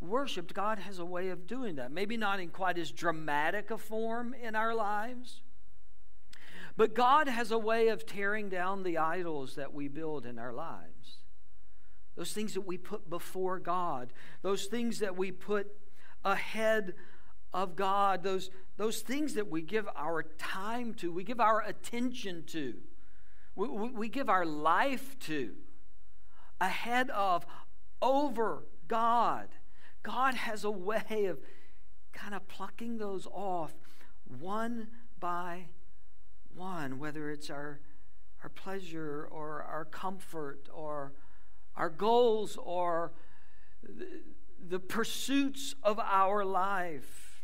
worshiped, 0.00 0.54
God 0.54 0.78
has 0.78 0.98
a 0.98 1.04
way 1.04 1.28
of 1.30 1.46
doing 1.46 1.76
that. 1.76 1.90
Maybe 1.90 2.16
not 2.16 2.40
in 2.40 2.50
quite 2.50 2.78
as 2.78 2.90
dramatic 2.90 3.70
a 3.70 3.78
form 3.78 4.34
in 4.34 4.54
our 4.54 4.74
lives, 4.74 5.40
but 6.76 6.94
God 6.94 7.28
has 7.28 7.50
a 7.50 7.58
way 7.58 7.88
of 7.88 8.04
tearing 8.04 8.48
down 8.48 8.82
the 8.82 8.98
idols 8.98 9.54
that 9.54 9.72
we 9.72 9.88
build 9.88 10.26
in 10.26 10.38
our 10.38 10.52
lives. 10.52 11.18
Those 12.16 12.32
things 12.32 12.54
that 12.54 12.66
we 12.66 12.78
put 12.78 13.08
before 13.08 13.58
God, 13.58 14.12
those 14.42 14.66
things 14.66 14.98
that 15.00 15.16
we 15.16 15.32
put 15.32 15.68
ahead 16.24 16.94
of 17.52 17.76
God, 17.76 18.22
those, 18.22 18.50
those 18.76 19.00
things 19.00 19.34
that 19.34 19.48
we 19.50 19.62
give 19.62 19.88
our 19.96 20.22
time 20.22 20.94
to, 20.94 21.12
we 21.12 21.24
give 21.24 21.40
our 21.40 21.62
attention 21.62 22.44
to, 22.48 22.74
we, 23.54 23.68
we, 23.68 23.90
we 23.90 24.08
give 24.08 24.28
our 24.28 24.44
life 24.44 25.18
to, 25.20 25.52
ahead 26.60 27.10
of, 27.10 27.46
over 28.02 28.64
God. 28.88 29.48
God 30.02 30.34
has 30.34 30.64
a 30.64 30.70
way 30.70 31.26
of 31.28 31.38
kind 32.12 32.34
of 32.34 32.46
plucking 32.48 32.98
those 32.98 33.26
off 33.26 33.74
one 34.26 34.88
by 35.18 35.68
one, 36.56 36.98
whether 36.98 37.30
it's 37.30 37.50
our 37.50 37.80
our 38.42 38.50
pleasure 38.50 39.28
or 39.30 39.62
our 39.62 39.84
comfort 39.84 40.68
or 40.72 41.12
our 41.76 41.90
goals 41.90 42.56
or 42.62 43.12
the, 44.68 44.78
pursuits 44.78 45.74
of 45.82 45.98
our 45.98 46.44
life. 46.44 47.42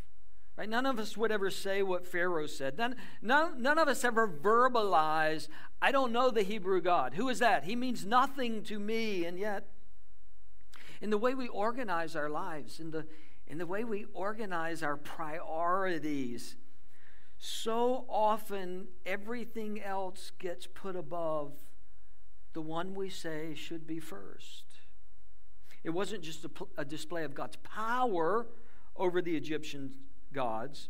Right? 0.57 0.69
None 0.69 0.87
of 0.87 0.99
us 0.99 1.17
would 1.17 1.33
ever 1.33 1.51
say 1.51 1.83
what 1.83 2.07
Pharaoh 2.07 2.47
said. 2.47 2.79
None, 2.79 2.97
none, 3.21 3.61
none 3.63 3.79
of 3.79 3.89
us 3.89 4.05
ever 4.05 4.29
verbalize, 4.29 5.49
I 5.81 5.91
don't 5.91 6.13
know 6.13 6.31
the 6.31 6.43
Hebrew 6.43 6.81
God. 6.81 7.15
Who 7.15 7.29
is 7.29 7.39
that? 7.39 7.65
He 7.65 7.75
means 7.75 8.05
nothing 8.05 8.63
to 8.65 8.79
me. 8.79 9.25
And 9.25 9.39
yet, 9.39 9.67
in 11.01 11.11
the 11.11 11.19
way 11.19 11.35
we 11.35 11.49
organize 11.49 12.15
our 12.15 12.29
lives, 12.29 12.81
in 12.81 12.91
the, 12.91 13.07
in 13.47 13.59
the 13.59 13.67
way 13.67 13.83
we 13.83 14.07
organize 14.13 14.83
our 14.83 14.97
priorities, 14.97 16.57
so 17.45 18.05
often 18.09 18.87
everything 19.05 19.83
else 19.83 20.31
gets 20.39 20.69
put 20.69 20.95
above 20.95 21.51
the 22.53 22.61
one 22.61 22.95
we 22.95 23.11
say 23.11 23.55
should 23.57 23.85
be 23.85 23.99
first. 23.99 24.63
It 25.83 25.91
wasn't 25.91 26.23
just 26.23 26.45
a, 26.45 26.51
a, 26.79 26.85
display 26.85 27.25
of 27.25 27.35
God's 27.35 27.57
power 27.57 28.47
over 28.95 29.21
the 29.21 29.35
Egyptian 29.35 29.91
gods. 30.33 30.89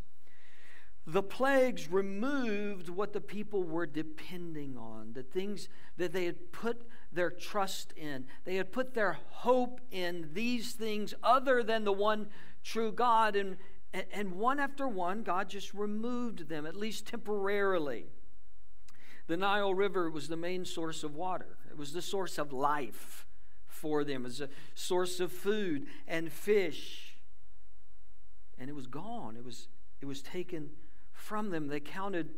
The 1.06 1.22
plagues 1.22 1.90
removed 1.90 2.90
what 2.90 3.14
the 3.14 3.22
people 3.22 3.62
were 3.62 3.86
depending 3.86 4.76
on, 4.76 5.14
the 5.14 5.22
things 5.22 5.70
that 5.96 6.12
they 6.12 6.26
had 6.26 6.52
put 6.52 6.86
their 7.10 7.30
trust 7.30 7.92
in. 7.96 8.26
They 8.44 8.56
had 8.56 8.72
put 8.72 8.92
their 8.92 9.16
hope 9.30 9.80
in 9.90 10.28
these 10.34 10.72
things 10.72 11.14
other 11.22 11.62
than 11.62 11.84
the 11.84 11.94
one 11.94 12.28
true 12.62 12.92
God. 12.92 13.36
And, 13.36 13.56
and 13.92 14.32
one 14.32 14.58
after 14.58 14.88
one, 14.88 15.22
God 15.22 15.48
just 15.48 15.74
removed 15.74 16.48
them, 16.48 16.66
at 16.66 16.76
least 16.76 17.06
temporarily. 17.06 18.06
The 19.26 19.36
Nile 19.36 19.74
River 19.74 20.10
was 20.10 20.28
the 20.28 20.36
main 20.36 20.64
source 20.64 21.04
of 21.04 21.14
water, 21.14 21.58
it 21.70 21.76
was 21.76 21.92
the 21.92 22.02
source 22.02 22.38
of 22.38 22.52
life 22.52 23.26
for 23.66 24.04
them, 24.04 24.22
was 24.22 24.40
a 24.40 24.48
source 24.74 25.20
of 25.20 25.32
food 25.32 25.86
and 26.06 26.32
fish. 26.32 27.16
And 28.58 28.70
it 28.70 28.74
was 28.74 28.86
gone, 28.86 29.36
it 29.36 29.44
was, 29.44 29.68
it 30.00 30.06
was 30.06 30.22
taken 30.22 30.70
from 31.12 31.50
them. 31.50 31.68
They 31.68 31.80
counted, 31.80 32.30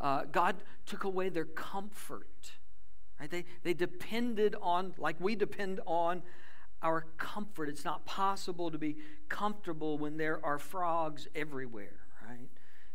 uh, 0.00 0.24
God 0.24 0.56
took 0.86 1.04
away 1.04 1.28
their 1.28 1.44
comfort. 1.44 2.52
Right? 3.20 3.30
They, 3.30 3.44
they 3.62 3.74
depended 3.74 4.54
on, 4.60 4.94
like 4.98 5.16
we 5.18 5.34
depend 5.34 5.80
on 5.86 6.22
our 6.82 7.06
comfort. 7.18 7.68
It's 7.68 7.84
not 7.84 8.04
possible 8.04 8.70
to 8.70 8.78
be 8.78 8.96
comfortable 9.28 9.98
when 9.98 10.16
there 10.16 10.44
are 10.44 10.58
frogs 10.58 11.26
everywhere, 11.34 12.00
right? 12.26 12.48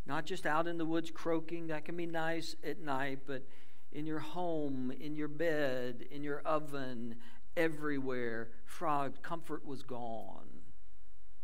Not 0.05 0.25
just 0.25 0.45
out 0.45 0.67
in 0.67 0.77
the 0.77 0.85
woods 0.85 1.11
croaking, 1.11 1.67
that 1.67 1.85
can 1.85 1.95
be 1.95 2.05
nice 2.05 2.55
at 2.63 2.79
night, 2.79 3.19
but 3.25 3.43
in 3.91 4.05
your 4.05 4.19
home, 4.19 4.91
in 4.99 5.15
your 5.15 5.27
bed, 5.27 6.05
in 6.11 6.23
your 6.23 6.39
oven, 6.39 7.15
everywhere, 7.57 8.49
frog 8.65 9.21
comfort 9.21 9.65
was 9.65 9.83
gone. 9.83 10.47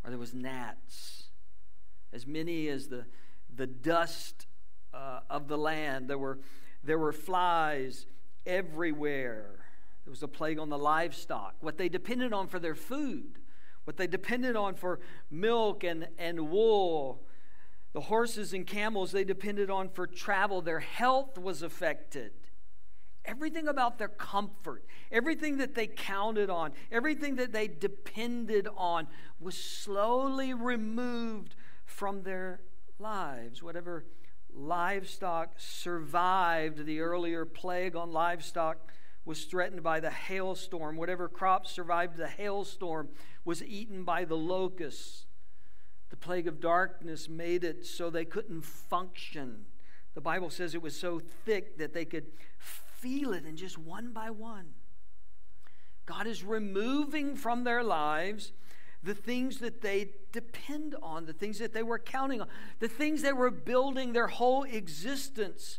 Or 0.04 0.10
there 0.10 0.18
was 0.18 0.34
gnats. 0.34 1.24
As 2.12 2.26
many 2.26 2.68
as 2.68 2.88
the, 2.88 3.04
the 3.54 3.66
dust 3.66 4.46
uh, 4.94 5.20
of 5.28 5.48
the 5.48 5.58
land. 5.58 6.08
There 6.08 6.18
were, 6.18 6.38
there 6.82 6.98
were 6.98 7.12
flies 7.12 8.06
everywhere. 8.46 9.66
There 10.08 10.12
was 10.12 10.22
a 10.22 10.26
plague 10.26 10.58
on 10.58 10.70
the 10.70 10.78
livestock, 10.78 11.56
what 11.60 11.76
they 11.76 11.90
depended 11.90 12.32
on 12.32 12.48
for 12.48 12.58
their 12.58 12.74
food, 12.74 13.40
what 13.84 13.98
they 13.98 14.06
depended 14.06 14.56
on 14.56 14.74
for 14.74 15.00
milk 15.30 15.84
and, 15.84 16.08
and 16.16 16.48
wool. 16.48 17.26
The 17.92 18.00
horses 18.00 18.54
and 18.54 18.66
camels 18.66 19.12
they 19.12 19.24
depended 19.24 19.68
on 19.68 19.90
for 19.90 20.06
travel, 20.06 20.62
their 20.62 20.80
health 20.80 21.36
was 21.36 21.60
affected. 21.60 22.32
Everything 23.26 23.68
about 23.68 23.98
their 23.98 24.08
comfort, 24.08 24.82
everything 25.12 25.58
that 25.58 25.74
they 25.74 25.86
counted 25.86 26.48
on, 26.48 26.72
everything 26.90 27.36
that 27.36 27.52
they 27.52 27.68
depended 27.68 28.66
on 28.78 29.08
was 29.38 29.62
slowly 29.62 30.54
removed 30.54 31.54
from 31.84 32.22
their 32.22 32.62
lives. 32.98 33.62
Whatever 33.62 34.06
livestock 34.54 35.56
survived 35.58 36.86
the 36.86 37.00
earlier 37.00 37.44
plague 37.44 37.94
on 37.94 38.10
livestock 38.10 38.90
was 39.28 39.44
threatened 39.44 39.82
by 39.82 40.00
the 40.00 40.10
hailstorm. 40.10 40.96
Whatever 40.96 41.28
crops 41.28 41.70
survived 41.70 42.16
the 42.16 42.26
hailstorm 42.26 43.10
was 43.44 43.62
eaten 43.62 44.02
by 44.02 44.24
the 44.24 44.34
locusts. 44.34 45.26
The 46.08 46.16
plague 46.16 46.48
of 46.48 46.60
darkness 46.60 47.28
made 47.28 47.62
it 47.62 47.84
so 47.84 48.08
they 48.08 48.24
couldn't 48.24 48.62
function. 48.62 49.66
The 50.14 50.22
Bible 50.22 50.48
says 50.48 50.74
it 50.74 50.80
was 50.80 50.98
so 50.98 51.20
thick 51.44 51.76
that 51.76 51.92
they 51.92 52.06
could 52.06 52.26
feel 52.56 53.34
it, 53.34 53.44
and 53.44 53.58
just 53.58 53.76
one 53.76 54.12
by 54.12 54.30
one, 54.30 54.70
God 56.06 56.26
is 56.26 56.42
removing 56.42 57.36
from 57.36 57.64
their 57.64 57.84
lives 57.84 58.52
the 59.02 59.14
things 59.14 59.58
that 59.58 59.82
they 59.82 60.08
depend 60.32 60.96
on, 61.02 61.26
the 61.26 61.32
things 61.34 61.58
that 61.58 61.74
they 61.74 61.82
were 61.82 61.98
counting 61.98 62.40
on, 62.40 62.48
the 62.80 62.88
things 62.88 63.22
they 63.22 63.32
were 63.32 63.50
building 63.50 64.14
their 64.14 64.26
whole 64.26 64.64
existence 64.64 65.78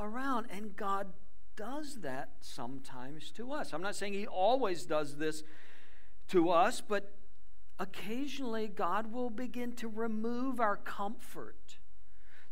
around. 0.00 0.46
And 0.50 0.74
God 0.74 1.12
does 1.60 1.96
that 1.96 2.30
sometimes 2.40 3.30
to 3.32 3.52
us. 3.52 3.74
I'm 3.74 3.82
not 3.82 3.94
saying 3.94 4.14
He 4.14 4.26
always 4.26 4.86
does 4.86 5.16
this 5.16 5.44
to 6.28 6.48
us, 6.48 6.80
but 6.80 7.12
occasionally 7.78 8.66
God 8.66 9.12
will 9.12 9.28
begin 9.28 9.72
to 9.72 9.88
remove 9.88 10.58
our 10.58 10.78
comfort. 10.78 11.76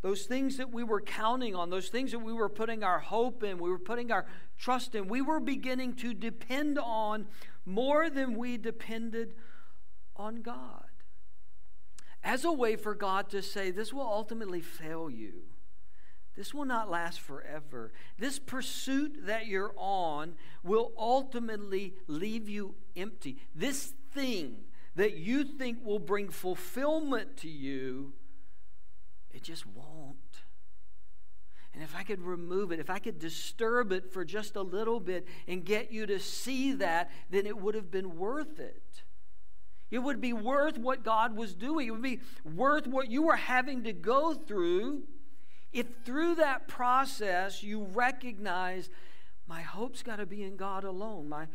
Those 0.03 0.27
things 0.27 0.59
that 0.59 0.75
we 0.75 0.85
were 0.85 1.01
counting 1.01 1.57
on, 1.57 1.71
those 1.71 1.89
things 1.89 2.13
that 2.13 2.19
we 2.19 2.35
were 2.35 2.51
putting 2.51 2.85
our 2.85 2.99
hope 2.99 3.43
in, 3.43 3.57
we 3.57 3.71
were 3.71 3.79
putting 3.79 4.13
our 4.13 4.27
trust 4.59 4.95
in, 4.95 5.09
we 5.09 5.23
were 5.23 5.41
beginning 5.41 5.95
to 5.95 6.13
depend 6.13 6.79
on 6.79 7.29
more 7.65 8.11
than 8.11 8.37
we 8.37 8.59
depended 8.59 9.35
on 10.17 10.43
God. 10.43 10.85
As 12.23 12.45
a 12.45 12.53
way 12.53 12.77
for 12.77 12.95
God 12.95 13.31
to 13.31 13.41
say, 13.41 13.71
This 13.71 13.91
will 13.91 14.03
ultimately 14.03 14.61
fail 14.61 15.09
you. 15.09 15.45
This 16.39 16.55
will 16.55 16.67
not 16.67 16.89
last 16.89 17.19
forever. 17.19 17.93
This 18.17 18.39
pursuit 18.39 19.27
that 19.27 19.49
you're 19.49 19.75
on 19.77 20.35
will 20.63 20.93
ultimately 20.97 21.95
leave 22.07 22.49
you 22.49 22.77
empty. 22.97 23.39
This 23.57 23.93
thing 24.13 24.59
that 24.95 25.17
you 25.17 25.43
think 25.43 25.85
will 25.85 25.99
bring 25.99 26.29
fulfillment 26.29 27.39
to 27.39 27.49
you, 27.49 28.13
it 29.35 29.43
just 29.43 29.67
won't. 29.67 30.45
And 31.75 31.83
if 31.83 31.97
I 31.97 32.05
could 32.05 32.23
remove 32.23 32.71
it, 32.71 32.79
if 32.79 32.89
I 32.89 33.01
could 33.01 33.19
disturb 33.19 33.91
it 33.91 34.13
for 34.13 34.25
just 34.25 34.55
a 34.55 34.63
little 34.63 35.01
bit 35.01 35.27
and 35.49 35.65
get 35.65 35.91
you 35.91 36.07
to 36.07 36.21
see 36.21 36.71
that, 36.75 37.11
then 37.31 37.47
it 37.47 37.59
would 37.59 37.75
have 37.75 37.91
been 37.91 38.17
worth 38.17 38.61
it. 38.61 39.03
It 39.91 39.99
would 39.99 40.21
be 40.21 40.33
worth 40.33 40.79
what 40.79 41.03
God 41.03 41.37
was 41.37 41.53
doing. 41.53 41.89
It 41.89 41.91
would 41.91 42.01
be 42.01 42.21
worth 42.45 42.87
what 42.87 43.11
you 43.11 43.23
were 43.23 43.37
having 43.37 43.83
to 43.83 43.93
go 43.93 44.35
through 44.35 45.03
if 45.73 45.87
through 46.05 46.37
that 46.37 46.69
process 46.69 47.63
you 47.63 47.85
recognize 47.93 48.89
my 49.47 49.63
hope's 49.63 50.03
got 50.03 50.17
to 50.17 50.27
be 50.27 50.43
in 50.43 50.57
God 50.57 50.85
alone, 50.85 51.29
my, 51.29 51.47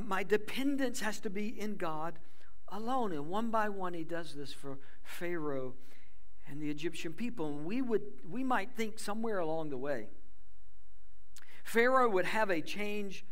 my 0.00 0.22
dependence 0.22 1.00
has 1.00 1.18
to 1.20 1.30
be 1.30 1.48
in 1.48 1.76
God 1.76 2.18
alone. 2.68 3.12
And 3.12 3.28
one 3.28 3.50
by 3.50 3.68
one, 3.68 3.94
he 3.94 4.04
does 4.04 4.34
this 4.34 4.52
for 4.52 4.78
Pharaoh 5.02 5.74
and 6.48 6.60
the 6.60 6.70
Egyptian 6.70 7.12
people. 7.12 7.48
And 7.48 7.64
we, 7.64 7.82
would, 7.82 8.02
we 8.28 8.44
might 8.44 8.72
think 8.76 8.98
somewhere 8.98 9.38
along 9.38 9.70
the 9.70 9.78
way, 9.78 10.06
Pharaoh 11.64 12.08
would 12.08 12.26
have 12.26 12.50
a 12.50 12.60
change 12.60 13.24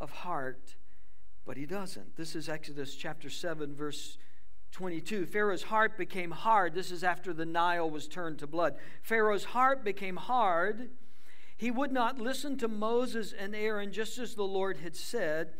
of 0.00 0.10
heart, 0.10 0.76
but 1.44 1.56
he 1.56 1.66
doesn't. 1.66 2.16
This 2.16 2.34
is 2.34 2.48
Exodus 2.48 2.94
chapter 2.94 3.28
7, 3.28 3.74
verse 3.74 4.16
22. 4.72 5.26
Pharaoh's 5.26 5.64
heart 5.64 5.96
became 5.96 6.30
hard. 6.30 6.74
This 6.74 6.90
is 6.90 7.02
after 7.02 7.32
the 7.32 7.46
Nile 7.46 7.88
was 7.90 8.06
turned 8.06 8.38
to 8.38 8.46
blood. 8.46 8.76
Pharaoh's 9.02 9.44
heart 9.44 9.84
became 9.84 10.16
hard. 10.16 10.90
He 11.56 11.70
would 11.70 11.90
not 11.90 12.18
listen 12.18 12.56
to 12.58 12.68
Moses 12.68 13.32
and 13.32 13.54
Aaron 13.56 13.92
just 13.92 14.18
as 14.18 14.34
the 14.34 14.44
Lord 14.44 14.78
had 14.78 14.94
said. 14.94 15.54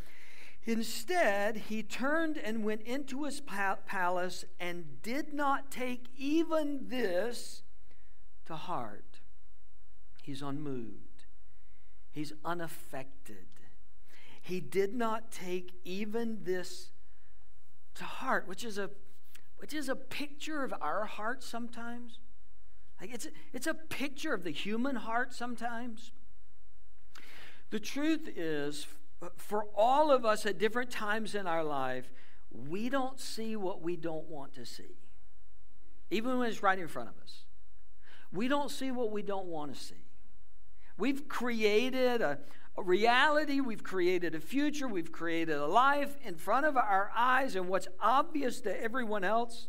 Instead, 0.64 1.57
he 1.68 1.83
turned 1.83 2.37
and 2.37 2.62
went 2.62 2.83
into 2.83 3.25
his 3.25 3.40
palace 3.40 4.44
and 4.61 5.03
did 5.03 5.33
not 5.33 5.71
take 5.71 6.07
even 6.16 6.88
this 6.88 7.62
to 8.47 8.55
heart. 8.55 9.21
He's 10.23 10.42
unmoved, 10.42 11.25
he's 12.12 12.33
unaffected. 12.44 13.47
He 14.42 14.61
did 14.61 14.94
not 14.94 15.31
take 15.31 15.73
even 15.85 16.44
this 16.44 16.90
to 17.98 18.04
heart, 18.04 18.48
which 18.48 18.64
is 18.64 18.78
a 18.78 18.90
which 19.58 19.74
is 19.74 19.88
a 19.88 19.96
picture 19.96 20.62
of 20.62 20.72
our 20.80 21.04
heart 21.04 21.42
sometimes. 21.42 22.20
Like 23.00 23.12
it's 23.12 23.28
it's 23.52 23.66
a 23.66 23.74
picture 23.74 24.34
of 24.34 24.44
the 24.44 24.50
human 24.50 24.96
heart 24.96 25.34
sometimes. 25.34 26.12
The 27.70 27.80
truth 27.80 28.28
is, 28.34 28.87
for 29.37 29.64
all 29.76 30.11
of 30.11 30.24
us 30.24 30.46
at 30.46 30.58
different 30.58 30.90
times 30.90 31.34
in 31.34 31.46
our 31.46 31.62
life, 31.62 32.11
we 32.50 32.88
don't 32.88 33.20
see 33.20 33.56
what 33.56 33.82
we 33.82 33.96
don't 33.96 34.28
want 34.28 34.54
to 34.54 34.64
see, 34.64 34.96
even 36.11 36.38
when 36.38 36.48
it's 36.48 36.62
right 36.62 36.78
in 36.78 36.88
front 36.88 37.11
of 37.11 37.22
us. 37.22 37.44
We 38.32 38.48
don't 38.48 38.70
see 38.70 38.90
what 38.90 39.11
we 39.11 39.22
don't 39.22 39.46
want 39.46 39.74
to 39.74 39.80
see. 39.80 40.06
We've 40.96 41.28
created 41.28 42.20
a, 42.20 42.38
a 42.78 42.82
reality, 42.82 43.60
we've 43.60 43.82
created 43.82 44.34
a 44.34 44.40
future, 44.40 44.86
we've 44.86 45.12
created 45.12 45.56
a 45.56 45.66
life 45.66 46.16
in 46.24 46.36
front 46.36 46.64
of 46.64 46.76
our 46.76 47.10
eyes, 47.16 47.56
and 47.56 47.68
what's 47.68 47.88
obvious 48.00 48.60
to 48.62 48.82
everyone 48.82 49.24
else 49.24 49.68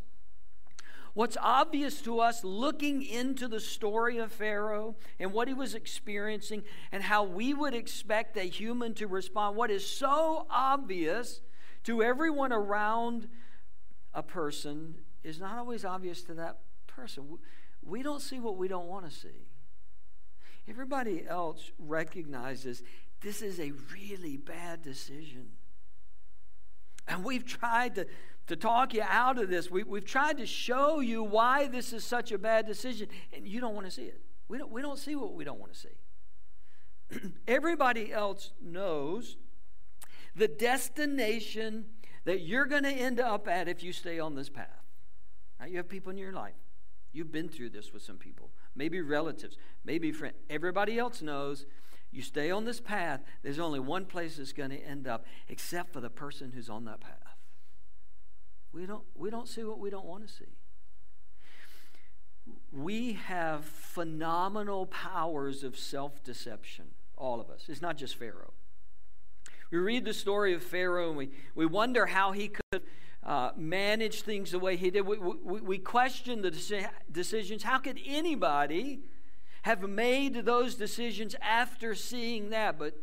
What's 1.13 1.37
obvious 1.41 2.01
to 2.03 2.19
us 2.19 2.43
looking 2.43 3.03
into 3.03 3.47
the 3.47 3.59
story 3.59 4.19
of 4.19 4.31
Pharaoh 4.31 4.95
and 5.19 5.33
what 5.33 5.47
he 5.47 5.53
was 5.53 5.73
experiencing 5.75 6.63
and 6.91 7.03
how 7.03 7.23
we 7.23 7.53
would 7.53 7.73
expect 7.73 8.37
a 8.37 8.43
human 8.43 8.93
to 8.95 9.07
respond, 9.07 9.57
what 9.57 9.71
is 9.71 9.85
so 9.85 10.45
obvious 10.49 11.41
to 11.85 12.03
everyone 12.03 12.53
around 12.53 13.27
a 14.13 14.23
person 14.23 14.95
is 15.23 15.39
not 15.39 15.57
always 15.57 15.83
obvious 15.83 16.21
to 16.23 16.33
that 16.35 16.59
person. 16.87 17.39
We 17.83 18.03
don't 18.03 18.21
see 18.21 18.39
what 18.39 18.57
we 18.57 18.67
don't 18.67 18.87
want 18.87 19.09
to 19.09 19.11
see. 19.11 19.48
Everybody 20.69 21.25
else 21.27 21.71
recognizes 21.79 22.83
this 23.21 23.41
is 23.41 23.59
a 23.59 23.71
really 23.93 24.37
bad 24.37 24.81
decision. 24.81 25.47
And 27.07 27.23
we've 27.23 27.45
tried 27.45 27.95
to 27.95 28.05
to 28.49 28.55
talk 28.55 28.95
you 28.95 29.03
out 29.07 29.37
of 29.37 29.47
this. 29.47 29.69
We, 29.69 29.83
we've 29.83 30.03
tried 30.03 30.39
to 30.39 30.45
show 30.47 31.01
you 31.01 31.23
why 31.23 31.67
this 31.67 31.93
is 31.93 32.03
such 32.03 32.31
a 32.31 32.37
bad 32.39 32.65
decision, 32.65 33.07
and 33.31 33.47
you 33.47 33.61
don't 33.61 33.75
want 33.75 33.85
to 33.85 33.91
see 33.91 34.05
it. 34.05 34.19
We 34.47 34.57
don't, 34.57 34.71
we 34.71 34.81
don't 34.81 34.97
see 34.97 35.15
what 35.15 35.35
we 35.35 35.43
don't 35.43 35.59
want 35.59 35.71
to 35.71 35.79
see. 35.79 37.29
Everybody 37.47 38.11
else 38.11 38.51
knows 38.59 39.37
the 40.35 40.47
destination 40.47 41.85
that 42.25 42.41
you're 42.41 42.65
going 42.65 42.83
to 42.83 42.89
end 42.89 43.19
up 43.19 43.47
at 43.47 43.67
if 43.67 43.83
you 43.83 43.93
stay 43.93 44.19
on 44.19 44.33
this 44.33 44.49
path. 44.49 44.83
Right? 45.59 45.69
You 45.69 45.77
have 45.77 45.87
people 45.87 46.11
in 46.11 46.17
your 46.17 46.33
life. 46.33 46.55
You've 47.11 47.31
been 47.31 47.49
through 47.49 47.69
this 47.69 47.93
with 47.93 48.01
some 48.01 48.17
people, 48.17 48.49
maybe 48.79 49.01
relatives, 49.01 49.57
maybe 49.83 50.11
friends. 50.11 50.37
Everybody 50.49 50.97
else 50.97 51.21
knows 51.21 51.65
you 52.11 52.23
stay 52.23 52.49
on 52.49 52.65
this 52.65 52.79
path, 52.79 53.21
there's 53.43 53.59
only 53.59 53.79
one 53.79 54.05
place 54.05 54.39
it's 54.39 54.53
going 54.53 54.71
to 54.71 54.79
end 54.79 55.05
up, 55.05 55.25
except 55.47 55.93
for 55.93 55.99
the 55.99 56.09
person 56.09 56.53
who's 56.55 56.69
on 56.69 56.85
that 56.85 57.01
path. 57.01 57.37
We 58.71 58.87
don't, 58.87 59.03
we 59.15 59.29
don't 59.29 59.47
see 59.47 59.63
what 59.63 59.79
we 59.79 59.91
don't 59.91 60.05
want 60.05 60.25
to 60.27 60.33
see. 60.33 60.45
We 62.71 63.13
have 63.13 63.65
phenomenal 63.65 64.87
powers 64.87 65.63
of 65.63 65.77
self 65.77 66.23
deception, 66.23 66.85
all 67.15 67.41
of 67.41 67.49
us. 67.49 67.65
It's 67.67 67.81
not 67.81 67.97
just 67.97 68.15
Pharaoh. 68.15 68.53
We 69.71 69.77
read 69.77 70.05
the 70.05 70.13
story 70.13 70.53
of 70.55 70.63
Pharaoh 70.63 71.09
and 71.09 71.17
we, 71.17 71.29
we 71.53 71.67
wonder 71.67 72.07
how 72.07 72.31
he 72.31 72.47
could 72.47 72.81
uh, 73.29 73.51
manage 73.55 74.23
things 74.23 74.49
the 74.49 74.57
way 74.57 74.75
he 74.75 74.89
did. 74.89 75.05
We, 75.05 75.19
we, 75.19 75.61
we 75.61 75.77
question 75.77 76.41
the 76.41 76.49
deci- 76.49 76.89
decisions. 77.11 77.61
How 77.61 77.77
could 77.77 77.99
anybody 78.03 79.01
have 79.61 79.87
made 79.87 80.45
those 80.45 80.73
decisions 80.73 81.35
after 81.39 81.93
seeing 81.93 82.49
that? 82.49 82.79
But 82.79 82.95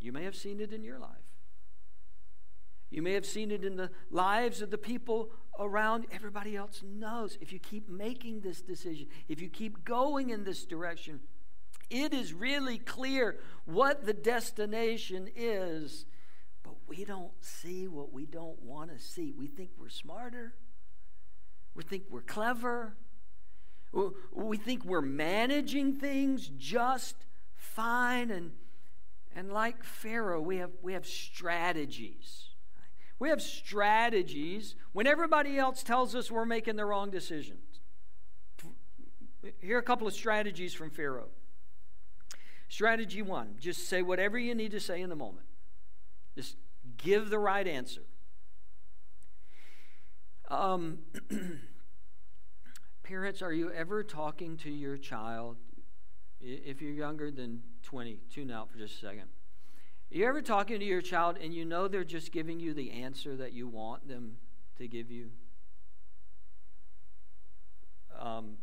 you 0.00 0.10
may 0.10 0.24
have 0.24 0.34
seen 0.34 0.58
it 0.60 0.72
in 0.72 0.82
your 0.82 0.98
life. 0.98 1.10
You 2.90 3.00
may 3.00 3.12
have 3.12 3.26
seen 3.26 3.52
it 3.52 3.64
in 3.64 3.76
the 3.76 3.90
lives 4.10 4.60
of 4.60 4.72
the 4.72 4.78
people 4.78 5.30
around. 5.56 6.06
Everybody 6.10 6.56
else 6.56 6.82
knows. 6.84 7.38
If 7.40 7.52
you 7.52 7.60
keep 7.60 7.88
making 7.88 8.40
this 8.40 8.60
decision, 8.60 9.06
if 9.28 9.40
you 9.40 9.48
keep 9.48 9.84
going 9.84 10.30
in 10.30 10.42
this 10.42 10.64
direction, 10.64 11.20
it 11.90 12.12
is 12.12 12.32
really 12.32 12.78
clear 12.78 13.38
what 13.66 14.04
the 14.04 14.14
destination 14.14 15.28
is. 15.36 16.06
We 16.88 17.04
don't 17.04 17.32
see 17.40 17.86
what 17.86 18.12
we 18.12 18.26
don't 18.26 18.60
want 18.62 18.96
to 18.96 19.02
see. 19.02 19.32
We 19.32 19.46
think 19.46 19.70
we're 19.78 19.88
smarter, 19.88 20.54
we 21.74 21.84
think 21.84 22.04
we're 22.10 22.22
clever, 22.22 22.96
we 24.32 24.56
think 24.56 24.84
we're 24.84 25.00
managing 25.00 25.96
things 25.96 26.50
just 26.56 27.14
fine. 27.54 28.30
And, 28.30 28.52
and 29.36 29.52
like 29.52 29.84
Pharaoh, 29.84 30.40
we 30.40 30.56
have, 30.56 30.70
we 30.82 30.94
have 30.94 31.06
strategies 31.06 32.48
we 33.18 33.30
have 33.30 33.42
strategies 33.42 34.76
when 34.92 35.06
everybody 35.06 35.58
else 35.58 35.82
tells 35.82 36.14
us 36.14 36.30
we're 36.30 36.44
making 36.44 36.76
the 36.76 36.84
wrong 36.84 37.10
decisions. 37.10 37.80
Here 39.60 39.76
are 39.76 39.80
a 39.80 39.84
couple 39.84 40.06
of 40.06 40.14
strategies 40.14 40.72
from 40.72 40.90
Pharaoh. 40.90 41.28
Strategy 42.68 43.22
one 43.22 43.56
just 43.58 43.88
say 43.88 44.02
whatever 44.02 44.38
you 44.38 44.54
need 44.54 44.70
to 44.72 44.80
say 44.80 45.00
in 45.00 45.08
the 45.08 45.16
moment, 45.16 45.46
just 46.36 46.56
give 46.98 47.30
the 47.30 47.38
right 47.38 47.66
answer. 47.66 48.02
Um, 50.50 50.98
parents, 53.02 53.42
are 53.42 53.52
you 53.52 53.70
ever 53.72 54.02
talking 54.02 54.56
to 54.58 54.70
your 54.70 54.96
child? 54.96 55.56
If 56.40 56.80
you're 56.80 56.92
younger 56.92 57.30
than 57.30 57.62
20, 57.82 58.20
tune 58.32 58.50
out 58.50 58.70
for 58.70 58.78
just 58.78 58.96
a 58.96 59.06
second. 59.06 59.28
Are 60.10 60.16
You 60.16 60.26
ever 60.26 60.40
talking 60.40 60.78
to 60.78 60.86
your 60.86 61.02
child 61.02 61.36
and 61.42 61.52
you 61.52 61.64
know 61.64 61.88
they're 61.88 62.04
just 62.04 62.32
giving 62.32 62.60
you 62.60 62.72
the 62.72 62.90
answer 62.92 63.36
that 63.36 63.52
you 63.52 63.68
want 63.68 64.08
them 64.08 64.36
to 64.78 64.88
give 64.88 65.10
you? 65.10 65.30
Um, 68.18 68.56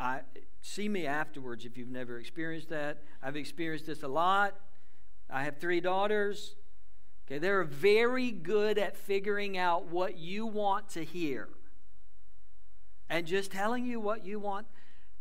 I 0.00 0.20
see 0.62 0.88
me 0.88 1.06
afterwards 1.06 1.64
if 1.64 1.76
you've 1.76 1.90
never 1.90 2.18
experienced 2.18 2.70
that. 2.70 3.02
I've 3.22 3.36
experienced 3.36 3.86
this 3.86 4.02
a 4.02 4.08
lot. 4.08 4.54
I 5.28 5.44
have 5.44 5.58
three 5.58 5.80
daughters. 5.80 6.56
Okay, 7.26 7.38
they're 7.38 7.64
very 7.64 8.30
good 8.30 8.78
at 8.78 8.96
figuring 8.96 9.58
out 9.58 9.86
what 9.86 10.16
you 10.16 10.46
want 10.46 10.90
to 10.90 11.04
hear 11.04 11.48
and 13.08 13.26
just 13.26 13.50
telling 13.50 13.84
you 13.84 13.98
what 14.00 14.24
you 14.24 14.38
want 14.38 14.66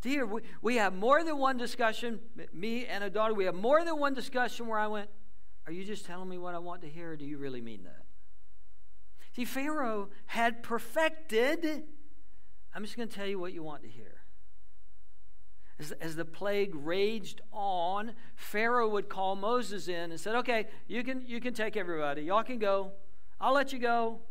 to 0.02 0.10
hear. 0.10 0.26
We, 0.26 0.41
we 0.62 0.76
have 0.76 0.94
more 0.94 1.24
than 1.24 1.38
one 1.38 1.58
discussion, 1.58 2.20
me 2.54 2.86
and 2.86 3.04
a 3.04 3.10
daughter, 3.10 3.34
we 3.34 3.46
have 3.46 3.56
more 3.56 3.84
than 3.84 3.98
one 3.98 4.13
discussion 4.13 4.68
where 4.68 4.80
I 4.80 4.88
went, 4.88 5.10
are 5.65 5.72
you 5.72 5.84
just 5.84 6.06
telling 6.06 6.30
me 6.30 6.38
what 6.38 6.54
I 6.54 6.60
want 6.60 6.82
to 6.82 6.89
hear, 6.89 7.12
or 7.12 7.15
do 7.15 7.26
you 7.26 7.38
really 7.38 7.62
mean 7.62 7.84
that? 7.86 8.04
See, 9.36 9.46
Pharaoh 9.46 10.10
had 10.28 10.63
perfected, 10.63 11.84
I'm 12.74 12.84
just 12.84 12.96
going 12.96 13.10
to 13.10 13.15
tell 13.15 13.28
you 13.28 13.39
what 13.39 13.54
you 13.54 13.63
want 13.63 13.82
to 13.84 13.89
hear. 13.89 14.22
As, 15.78 15.91
as, 15.94 16.15
the 16.15 16.24
plague 16.24 16.74
raged 16.74 17.41
on, 17.52 18.13
Pharaoh 18.56 18.88
would 18.88 19.10
call 19.10 19.36
Moses 19.36 19.89
in 19.89 20.12
and 20.12 20.18
said, 20.18 20.34
Okay, 20.34 20.68
you 20.88 21.04
can, 21.04 21.22
you 21.28 21.41
can 21.41 21.54
take 21.54 21.76
everybody. 21.76 22.22
Y'all 22.22 22.41
can 22.41 22.58
go. 22.58 22.94
I'll 23.38 23.54
let 23.54 23.74
you 23.74 23.80
go. 23.80 24.22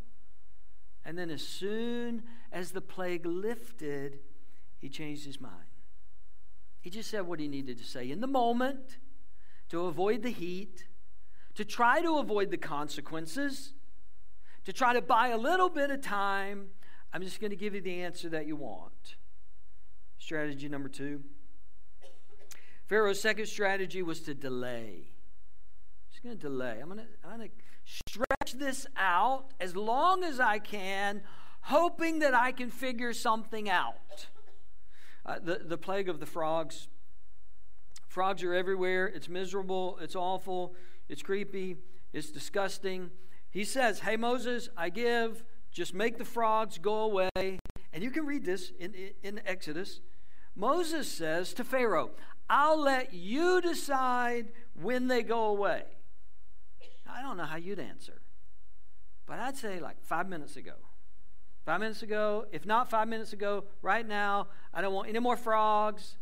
And 1.05 1.15
then, 1.15 1.29
as 1.29 1.43
soon 1.43 2.23
as 2.51 2.71
the 2.71 2.81
plague 2.81 3.23
lifted, 3.23 4.17
he 4.79 4.89
changed 4.89 5.27
his 5.27 5.39
mind. 5.39 5.53
He 6.81 6.89
just 6.89 7.11
said 7.11 7.27
what 7.27 7.39
he 7.39 7.47
needed 7.47 7.77
to 7.77 7.83
say 7.83 8.09
in 8.09 8.19
the 8.19 8.25
moment 8.25 8.97
to 9.69 9.85
avoid 9.85 10.23
the 10.23 10.31
heat 10.31 10.87
to 11.53 11.63
try 11.63 12.01
to 12.01 12.17
avoid 12.17 12.49
the 12.49 12.57
consequences, 12.57 13.73
to 14.65 14.73
try 14.73 14.93
to 14.93 15.03
buy 15.03 15.27
a 15.27 15.37
little 15.37 15.69
bit 15.69 15.91
of 15.91 16.01
time. 16.01 16.69
I'm 17.13 17.21
just 17.21 17.39
going 17.39 17.51
to 17.51 17.55
give 17.55 17.75
you 17.75 17.81
the 17.81 18.01
answer 18.01 18.27
that 18.29 18.47
you 18.47 18.55
want. 18.55 19.17
Strategy 20.17 20.67
number 20.67 20.89
two 20.89 21.21
Pharaoh's 22.87 23.19
second 23.19 23.47
strategy 23.47 24.03
was 24.03 24.21
to 24.21 24.33
delay. 24.33 25.07
He's 26.09 26.19
going 26.19 26.37
to 26.37 26.41
delay. 26.41 26.79
I'm 26.81 26.87
going 26.87 26.99
to, 26.99 27.49
stretch 27.87 28.53
this 28.55 28.87
out 28.97 29.53
as 29.59 29.75
long 29.75 30.23
as 30.23 30.39
I 30.39 30.57
can, 30.57 31.21
hoping 31.61 32.17
that 32.19 32.33
I 32.33 32.51
can 32.51 32.71
figure 32.71 33.13
something 33.13 33.69
out. 33.69 34.27
Uh, 35.23 35.37
the, 35.39 35.61
the 35.63 35.77
plague 35.77 36.09
of 36.09 36.19
the 36.19 36.25
frogs. 36.25 36.87
Frogs 38.07 38.41
are 38.43 38.55
everywhere. 38.55 39.05
It's 39.07 39.29
miserable. 39.29 39.99
It's 40.01 40.15
awful. 40.15 40.73
It's 41.09 41.21
creepy. 41.21 41.77
It's 42.11 42.31
disgusting. 42.31 43.11
He 43.51 43.63
says, 43.63 43.99
Hey, 43.99 44.17
Moses, 44.17 44.69
I 44.75 44.89
give. 44.89 45.43
Just 45.71 45.93
make 45.93 46.17
the 46.17 46.25
frogs 46.25 46.77
go 46.77 47.01
away. 47.01 47.59
And 47.93 48.03
you 48.03 48.09
can 48.09 48.25
read 48.25 48.45
this 48.45 48.71
in, 48.79 48.93
in 49.21 49.41
Exodus. 49.45 49.99
Moses 50.55 51.11
says 51.11 51.53
to 51.53 51.63
Pharaoh, 51.63 52.11
I'll 52.49 52.79
let 52.79 53.13
you 53.13 53.61
decide 53.61 54.47
when 54.73 55.07
they 55.07 55.23
go 55.23 55.45
away. 55.45 55.83
I 57.09 57.21
don't 57.21 57.37
know 57.37 57.45
how 57.45 57.57
you'd 57.57 57.79
answer, 57.79 58.21
but 59.25 59.39
I'd 59.39 59.57
say 59.57 59.79
like 59.79 60.01
five 60.01 60.27
minutes 60.27 60.55
ago. 60.55 60.73
Five 61.65 61.79
minutes 61.79 62.03
ago, 62.03 62.45
if 62.51 62.65
not 62.65 62.91
five 62.91 63.07
minutes 63.07 63.33
ago, 63.33 63.63
right 63.81 64.07
now, 64.07 64.47
I 64.71 64.81
don't 64.81 64.93
want 64.93 65.09
any 65.09 65.17
more 65.17 65.35
frogs. 65.35 66.17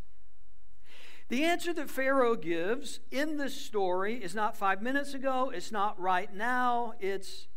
The 1.27 1.43
answer 1.43 1.73
that 1.73 1.89
Pharaoh 1.89 2.35
gives 2.35 3.01
in 3.11 3.35
this 3.37 3.53
story 3.53 4.23
is 4.23 4.33
not 4.33 4.55
five 4.55 4.81
minutes 4.81 5.13
ago, 5.13 5.51
it's 5.53 5.71
not 5.71 5.99
right 5.99 6.33
now, 6.33 6.93
it's 7.01 7.47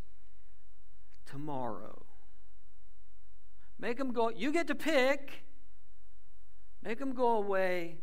tomorrow. 1.27 2.07
Make 3.79 3.99
them 3.99 4.13
go, 4.13 4.31
you 4.31 4.51
get 4.51 4.67
to 4.69 4.75
pick. 4.75 5.45
Make 6.83 6.99
them 6.99 7.15
go 7.15 7.37
away 7.37 7.99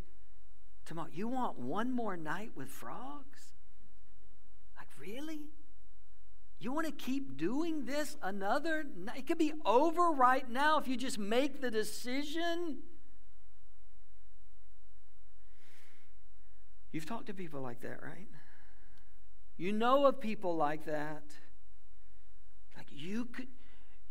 tomorrow. 0.86 1.10
You 1.14 1.28
want 1.28 1.60
one 1.60 1.92
more 1.92 2.18
night 2.18 2.52
with 2.56 2.70
frogs? 2.70 3.54
Like, 4.78 4.88
really? 5.00 5.42
You 6.60 6.72
want 6.72 6.86
to 6.86 6.94
keep 6.94 7.38
doing 7.38 7.86
this 7.86 8.16
another 8.22 8.86
night? 8.96 9.20
It 9.20 9.28
could 9.28 9.38
be 9.38 9.54
over 9.66 10.12
right 10.12 10.50
now 10.50 10.80
if 10.80 10.88
you 10.88 10.96
just 10.96 11.20
make 11.20 11.62
the 11.62 11.70
decision. 11.70 12.78
You've 16.92 17.06
talked 17.06 17.26
to 17.26 17.34
people 17.34 17.62
like 17.62 17.82
that, 17.82 18.02
right? 18.02 18.28
You 19.58 19.72
know 19.72 20.06
of 20.06 20.22
people 20.22 20.56
like 20.56 20.86
that. 20.86 21.24
Like 22.78 22.88
you 22.90 23.26
could 23.26 23.48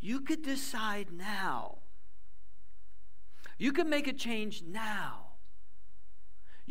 you 0.00 0.20
could 0.20 0.42
decide 0.42 1.12
now. 1.12 1.78
You 3.56 3.72
could 3.72 3.87
make 3.87 4.08
a 4.08 4.12
change 4.12 4.62
now. 4.62 5.32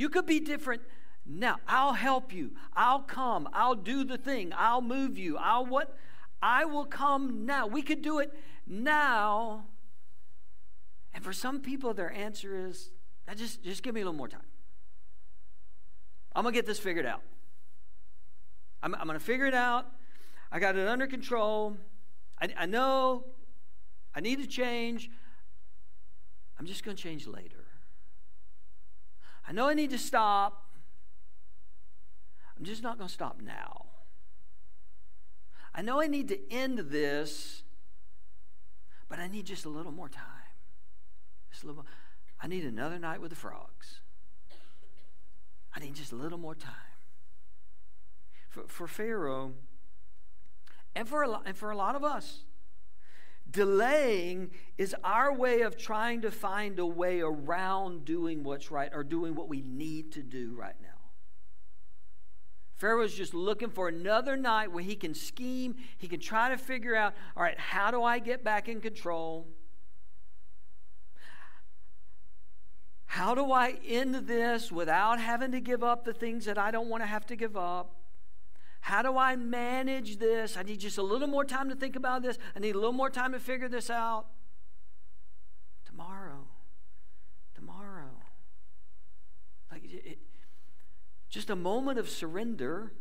You 0.01 0.09
could 0.09 0.25
be 0.25 0.39
different 0.39 0.81
now. 1.27 1.57
I'll 1.67 1.93
help 1.93 2.33
you. 2.33 2.53
I'll 2.73 3.03
come. 3.03 3.47
I'll 3.53 3.75
do 3.75 4.03
the 4.03 4.17
thing. 4.17 4.51
I'll 4.57 4.81
move 4.81 5.15
you. 5.15 5.37
I'll 5.37 5.63
what? 5.63 5.95
I 6.41 6.65
will 6.65 6.85
come 6.85 7.45
now. 7.45 7.67
We 7.67 7.83
could 7.83 8.01
do 8.01 8.17
it 8.17 8.33
now. 8.65 9.65
And 11.13 11.23
for 11.23 11.31
some 11.33 11.61
people, 11.61 11.93
their 11.93 12.11
answer 12.11 12.65
is, 12.65 12.89
just, 13.35 13.61
just 13.63 13.83
give 13.83 13.93
me 13.93 14.01
a 14.01 14.05
little 14.05 14.17
more 14.17 14.27
time. 14.27 14.41
I'm 16.35 16.41
going 16.41 16.53
to 16.53 16.57
get 16.57 16.65
this 16.65 16.79
figured 16.79 17.05
out. 17.05 17.21
I'm, 18.81 18.95
I'm 18.95 19.05
going 19.05 19.19
to 19.19 19.23
figure 19.23 19.45
it 19.45 19.53
out. 19.53 19.85
I 20.51 20.57
got 20.57 20.75
it 20.77 20.87
under 20.87 21.05
control. 21.05 21.77
I, 22.41 22.49
I 22.57 22.65
know 22.65 23.25
I 24.15 24.19
need 24.19 24.41
to 24.41 24.47
change. 24.47 25.11
I'm 26.57 26.65
just 26.65 26.83
going 26.83 26.97
to 26.97 27.03
change 27.03 27.27
later. 27.27 27.67
I 29.47 29.51
know 29.51 29.67
I 29.67 29.73
need 29.73 29.89
to 29.91 29.97
stop. 29.97 30.65
I'm 32.57 32.65
just 32.65 32.83
not 32.83 32.97
going 32.97 33.07
to 33.07 33.13
stop 33.13 33.41
now. 33.41 33.85
I 35.73 35.81
know 35.81 36.01
I 36.01 36.07
need 36.07 36.27
to 36.27 36.51
end 36.51 36.77
this, 36.77 37.63
but 39.09 39.19
I 39.19 39.27
need 39.27 39.45
just 39.45 39.65
a 39.65 39.69
little 39.69 39.91
more 39.91 40.09
time. 40.09 40.25
Just 41.51 41.63
a 41.63 41.67
little 41.67 41.83
more. 41.83 41.91
I 42.41 42.47
need 42.47 42.65
another 42.65 42.99
night 42.99 43.21
with 43.21 43.29
the 43.29 43.35
frogs. 43.35 44.01
I 45.73 45.79
need 45.79 45.95
just 45.95 46.11
a 46.11 46.15
little 46.15 46.37
more 46.37 46.55
time. 46.55 46.73
For, 48.49 48.63
for 48.67 48.87
Pharaoh, 48.87 49.53
and 50.93 51.07
for, 51.07 51.23
a, 51.23 51.39
and 51.45 51.55
for 51.55 51.71
a 51.71 51.77
lot 51.77 51.95
of 51.95 52.03
us, 52.03 52.43
delaying 53.51 54.51
is 54.77 54.95
our 55.03 55.33
way 55.33 55.61
of 55.61 55.77
trying 55.77 56.21
to 56.21 56.31
find 56.31 56.79
a 56.79 56.85
way 56.85 57.21
around 57.21 58.05
doing 58.05 58.43
what's 58.43 58.71
right 58.71 58.91
or 58.93 59.03
doing 59.03 59.35
what 59.35 59.49
we 59.49 59.61
need 59.61 60.11
to 60.13 60.23
do 60.23 60.55
right 60.55 60.75
now. 60.81 60.87
Pharaoh's 62.75 63.13
just 63.13 63.35
looking 63.35 63.69
for 63.69 63.87
another 63.87 64.35
night 64.35 64.71
where 64.71 64.83
he 64.83 64.95
can 64.95 65.13
scheme, 65.13 65.75
he 65.99 66.07
can 66.07 66.19
try 66.19 66.49
to 66.49 66.57
figure 66.57 66.95
out, 66.95 67.13
all 67.37 67.43
right, 67.43 67.59
how 67.59 67.91
do 67.91 68.01
I 68.01 68.17
get 68.17 68.43
back 68.43 68.67
in 68.67 68.81
control? 68.81 69.47
How 73.05 73.35
do 73.35 73.51
I 73.51 73.77
end 73.85 74.15
this 74.25 74.71
without 74.71 75.19
having 75.19 75.51
to 75.51 75.59
give 75.61 75.83
up 75.83 76.05
the 76.05 76.13
things 76.13 76.45
that 76.45 76.57
I 76.57 76.71
don't 76.71 76.87
want 76.87 77.03
to 77.03 77.07
have 77.07 77.25
to 77.27 77.35
give 77.35 77.55
up? 77.55 78.00
How 78.81 79.01
do 79.03 79.17
I 79.17 79.35
manage 79.35 80.17
this? 80.17 80.57
I 80.57 80.63
need 80.63 80.79
just 80.79 80.97
a 80.97 81.03
little 81.03 81.27
more 81.27 81.45
time 81.45 81.69
to 81.69 81.75
think 81.75 81.95
about 81.95 82.23
this. 82.23 82.37
I 82.55 82.59
need 82.59 82.75
a 82.75 82.79
little 82.79 82.91
more 82.91 83.09
time 83.09 83.31
to 83.31 83.39
figure 83.39 83.69
this 83.69 83.89
out. 83.89 84.25
Tomorrow. 85.85 86.47
Tomorrow. 87.55 88.09
Like 89.71 89.83
it, 89.85 90.17
just 91.29 91.49
a 91.49 91.55
moment 91.55 91.99
of 91.99 92.09
surrender 92.09 92.91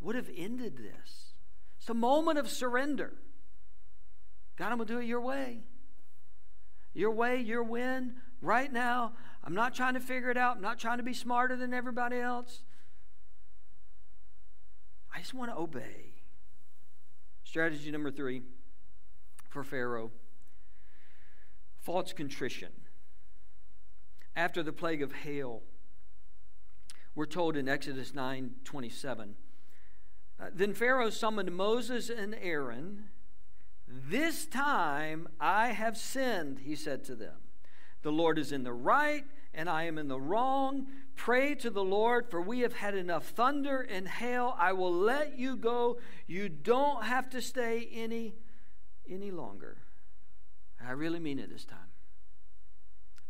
would 0.00 0.14
have 0.14 0.30
ended 0.36 0.76
this. 0.76 1.32
It's 1.80 1.88
a 1.88 1.94
moment 1.94 2.38
of 2.38 2.48
surrender. 2.48 3.14
God, 4.56 4.70
I'm 4.70 4.76
going 4.76 4.88
to 4.88 4.94
do 4.94 5.00
it 5.00 5.06
your 5.06 5.20
way. 5.20 5.60
Your 6.92 7.10
way, 7.10 7.40
your 7.40 7.62
win 7.62 8.14
right 8.42 8.72
now. 8.72 9.12
I'm 9.42 9.54
not 9.54 9.74
trying 9.74 9.94
to 9.94 10.00
figure 10.00 10.30
it 10.30 10.36
out. 10.36 10.56
I'm 10.56 10.62
not 10.62 10.78
trying 10.78 10.98
to 10.98 11.02
be 11.02 11.14
smarter 11.14 11.56
than 11.56 11.72
everybody 11.72 12.18
else. 12.18 12.64
I 15.14 15.18
just 15.18 15.34
want 15.34 15.50
to 15.50 15.56
obey. 15.56 16.14
Strategy 17.44 17.90
number 17.90 18.10
three 18.10 18.42
for 19.48 19.64
Pharaoh 19.64 20.10
false 21.88 22.12
contrition. 22.12 22.68
After 24.36 24.62
the 24.62 24.74
plague 24.74 25.00
of 25.00 25.12
hail, 25.12 25.62
we're 27.14 27.24
told 27.24 27.56
in 27.56 27.66
Exodus 27.66 28.12
9 28.12 28.56
27. 28.62 29.34
Uh, 30.38 30.44
then 30.54 30.74
Pharaoh 30.74 31.08
summoned 31.08 31.50
Moses 31.56 32.10
and 32.10 32.36
Aaron. 32.42 33.04
This 33.88 34.44
time 34.44 35.28
I 35.40 35.68
have 35.68 35.96
sinned, 35.96 36.58
he 36.58 36.76
said 36.76 37.04
to 37.04 37.16
them. 37.16 37.36
The 38.02 38.12
Lord 38.12 38.38
is 38.38 38.52
in 38.52 38.64
the 38.64 38.72
right, 38.74 39.24
and 39.54 39.68
I 39.68 39.84
am 39.84 39.98
in 39.98 40.08
the 40.08 40.20
wrong. 40.20 40.86
Pray 41.16 41.54
to 41.56 41.70
the 41.70 41.82
Lord, 41.82 42.30
for 42.30 42.40
we 42.40 42.60
have 42.60 42.74
had 42.74 42.94
enough 42.94 43.26
thunder 43.26 43.80
and 43.80 44.06
hail. 44.06 44.54
I 44.58 44.72
will 44.72 44.92
let 44.92 45.38
you 45.38 45.56
go. 45.56 45.98
You 46.26 46.48
don't 46.48 47.04
have 47.04 47.28
to 47.30 47.42
stay 47.42 47.88
any, 47.92 48.34
any 49.08 49.30
longer. 49.30 49.78
I 50.84 50.92
really 50.92 51.18
mean 51.18 51.38
it 51.38 51.50
this 51.50 51.64
time. 51.64 51.78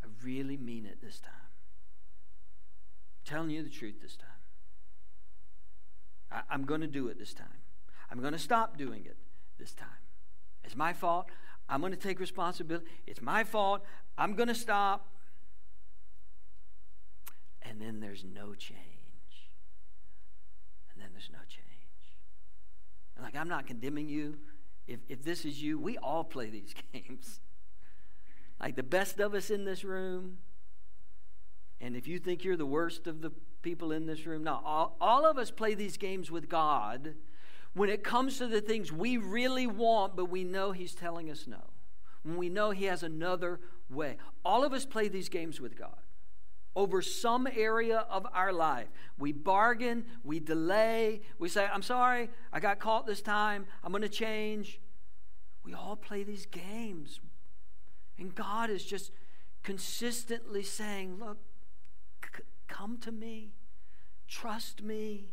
I 0.03 0.07
really 0.23 0.57
mean 0.57 0.85
it 0.87 0.99
this 1.03 1.19
time. 1.19 1.33
I'm 3.17 3.25
telling 3.25 3.51
you 3.51 3.63
the 3.63 3.71
truth 3.71 4.03
this 4.03 4.17
time. 4.17 4.29
I, 6.31 6.43
I'm 6.51 6.65
going 6.65 6.83
to 6.83 6.87
do 6.87 7.09
it 7.09 7.19
this 7.19 7.33
time. 7.33 7.47
I'm 8.11 8.21
going 8.21 8.33
to 8.33 8.39
stop 8.39 8.77
doing 8.77 9.05
it 9.07 9.17
this 9.59 9.73
time. 9.73 9.89
It's 10.65 10.77
my 10.77 10.93
fault. 10.93 11.31
I'm 11.69 11.81
going 11.81 11.93
to 11.93 11.99
take 11.99 12.21
responsibility. 12.21 12.87
It's 13.07 13.23
my 13.23 13.45
fault. 13.45 13.83
I'm 14.17 14.35
going 14.35 14.49
to 14.49 14.55
stop. 14.55 15.09
And 17.69 17.81
then 17.81 18.01
there's 18.01 18.25
no 18.25 18.55
change. 18.55 18.79
And 20.93 21.03
then 21.03 21.11
there's 21.13 21.29
no 21.31 21.39
change. 21.49 21.65
And 23.15 23.25
like, 23.25 23.37
I'm 23.37 23.49
not 23.49 23.67
condemning 23.67 24.09
you. 24.09 24.39
If, 24.87 25.01
if 25.09 25.23
this 25.23 25.45
is 25.45 25.63
you, 25.63 25.79
we 25.79 25.99
all 25.99 26.25
play 26.25 26.49
these 26.49 26.75
games. 26.93 27.41
Like 28.59 28.75
the 28.75 28.83
best 28.83 29.21
of 29.21 29.35
us 29.35 29.51
in 29.51 29.65
this 29.65 29.85
room. 29.85 30.39
And 31.81 31.95
if 31.95 32.09
you 32.09 32.19
think 32.19 32.43
you're 32.43 32.57
the 32.57 32.67
worst 32.67 33.07
of 33.07 33.21
the 33.21 33.31
people 33.63 33.93
in 33.93 34.07
this 34.07 34.27
room, 34.27 34.45
no, 34.45 34.61
all, 34.65 34.97
all 35.01 35.27
of 35.27 35.37
us 35.39 35.51
play 35.51 35.75
these 35.75 35.97
games 35.97 36.31
with 36.31 36.49
God 36.49 37.15
when 37.75 37.91
it 37.91 38.03
comes 38.03 38.39
to 38.39 38.47
the 38.47 38.61
things 38.61 38.91
we 38.91 39.19
really 39.19 39.67
want, 39.67 40.17
but 40.17 40.25
we 40.25 40.43
know 40.43 40.73
He's 40.73 40.95
telling 40.95 41.31
us 41.31 41.47
no. 41.47 41.63
When 42.23 42.37
we 42.37 42.49
know 42.49 42.71
He 42.71 42.87
has 42.87 43.03
another 43.03 43.61
way. 43.91 44.17
All 44.45 44.65
of 44.65 44.73
us 44.73 44.87
play 44.87 45.09
these 45.09 45.29
games 45.29 45.61
with 45.61 45.79
God 45.79 45.99
over 46.79 47.03
some 47.03 47.49
area 47.57 48.07
of 48.09 48.25
our 48.33 48.53
life. 48.53 48.87
We 49.19 49.33
bargain, 49.33 50.05
we 50.23 50.39
delay, 50.39 51.23
we 51.37 51.49
say, 51.49 51.67
I'm 51.67 51.83
sorry, 51.83 52.31
I 52.53 52.61
got 52.61 52.79
caught 52.79 53.05
this 53.05 53.21
time, 53.21 53.67
I'm 53.83 53.91
going 53.91 54.03
to 54.03 54.09
change. 54.09 54.81
We 55.65 55.75
all 55.75 55.97
play 55.97 56.23
these 56.23 56.47
games. 56.47 57.19
And 58.17 58.33
God 58.33 58.71
is 58.71 58.85
just 58.85 59.11
consistently 59.65 60.63
saying, 60.63 61.19
Look, 61.19 61.39
c- 62.25 62.45
come 62.69 62.97
to 62.99 63.11
me, 63.11 63.51
trust 64.29 64.81
me, 64.81 65.27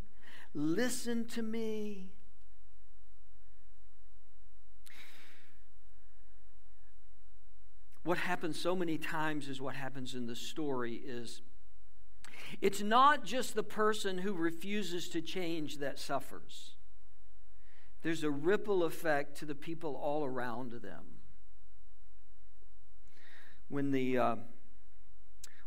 listen 0.56 1.28
to 1.28 1.44
me. 1.44 2.10
What 8.06 8.20
happens 8.20 8.58
so 8.58 8.76
many 8.76 9.00
times 9.00 9.50
is 9.50 9.60
what 9.60 9.76
happens 9.76 10.14
in 10.14 10.28
the 10.28 10.36
story 10.36 11.02
is 11.06 11.42
it's 12.62 12.82
not 12.82 13.26
just 13.26 13.56
the 13.56 13.64
person 13.64 14.20
who 14.20 14.34
refuses 14.34 15.10
to 15.10 15.22
change 15.22 15.80
that 15.80 15.98
suffers. 15.98 16.76
There's 18.04 18.24
a 18.24 18.30
ripple 18.30 18.84
effect 18.84 19.38
to 19.40 19.46
the 19.46 19.56
people 19.56 19.96
all 19.96 20.24
around 20.24 20.72
them. 20.72 21.04
When 23.68 23.90
the 23.90 24.18
uh, 24.20 24.36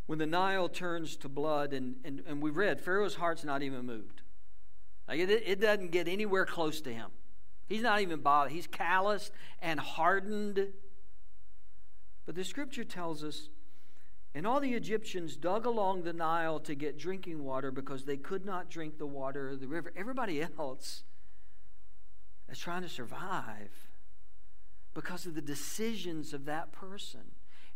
when 0.06 0.20
the 0.20 0.26
nile 0.26 0.68
turns 0.68 1.16
to 1.16 1.28
blood 1.28 1.72
and, 1.72 1.96
and, 2.04 2.22
and 2.24 2.40
we 2.40 2.50
read 2.50 2.80
pharaoh's 2.80 3.16
heart's 3.16 3.44
not 3.44 3.62
even 3.62 3.84
moved. 3.84 4.22
Like 5.08 5.18
it, 5.18 5.28
it 5.28 5.60
doesn't 5.60 5.90
get 5.90 6.06
anywhere 6.06 6.46
close 6.46 6.80
to 6.82 6.94
him. 6.94 7.10
He's 7.66 7.82
not 7.82 8.00
even 8.00 8.20
bothered. 8.20 8.52
He's 8.52 8.68
calloused 8.68 9.32
and 9.60 9.80
hardened 9.80 10.68
but 12.28 12.34
the 12.34 12.44
scripture 12.44 12.84
tells 12.84 13.24
us, 13.24 13.48
and 14.34 14.46
all 14.46 14.60
the 14.60 14.74
Egyptians 14.74 15.34
dug 15.34 15.64
along 15.64 16.02
the 16.02 16.12
Nile 16.12 16.60
to 16.60 16.74
get 16.74 16.98
drinking 16.98 17.42
water 17.42 17.70
because 17.70 18.04
they 18.04 18.18
could 18.18 18.44
not 18.44 18.68
drink 18.68 18.98
the 18.98 19.06
water 19.06 19.48
of 19.48 19.60
the 19.60 19.66
river. 19.66 19.94
Everybody 19.96 20.42
else 20.42 21.04
is 22.50 22.58
trying 22.58 22.82
to 22.82 22.88
survive 22.90 23.70
because 24.92 25.24
of 25.24 25.36
the 25.36 25.40
decisions 25.40 26.34
of 26.34 26.44
that 26.44 26.70
person. 26.70 27.22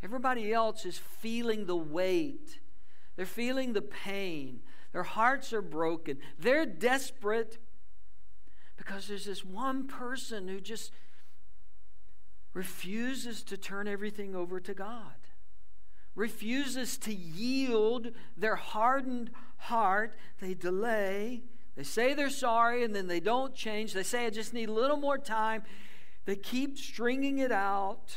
Everybody 0.02 0.52
else 0.52 0.84
is 0.84 0.98
feeling 0.98 1.64
the 1.64 1.74
weight, 1.74 2.60
they're 3.16 3.24
feeling 3.24 3.72
the 3.72 3.80
pain, 3.80 4.60
their 4.92 5.02
hearts 5.02 5.54
are 5.54 5.62
broken, 5.62 6.18
they're 6.38 6.66
desperate 6.66 7.56
because 8.76 9.08
there's 9.08 9.24
this 9.24 9.46
one 9.46 9.86
person 9.86 10.46
who 10.46 10.60
just 10.60 10.92
refuses 12.54 13.42
to 13.44 13.56
turn 13.56 13.88
everything 13.88 14.34
over 14.34 14.60
to 14.60 14.74
God, 14.74 15.14
refuses 16.14 16.98
to 16.98 17.14
yield 17.14 18.08
their 18.36 18.56
hardened 18.56 19.30
heart. 19.56 20.14
They 20.40 20.54
delay. 20.54 21.44
They 21.76 21.84
say 21.84 22.12
they're 22.12 22.30
sorry 22.30 22.84
and 22.84 22.94
then 22.94 23.06
they 23.06 23.20
don't 23.20 23.54
change. 23.54 23.94
They 23.94 24.02
say, 24.02 24.26
I 24.26 24.30
just 24.30 24.52
need 24.52 24.68
a 24.68 24.72
little 24.72 24.98
more 24.98 25.18
time. 25.18 25.62
They 26.26 26.36
keep 26.36 26.76
stringing 26.76 27.38
it 27.38 27.50
out. 27.50 28.16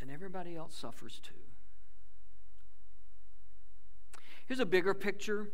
And 0.00 0.10
everybody 0.10 0.56
else 0.56 0.74
suffers 0.74 1.20
too. 1.22 1.34
Here's 4.46 4.60
a 4.60 4.66
bigger 4.66 4.94
picture 4.94 5.50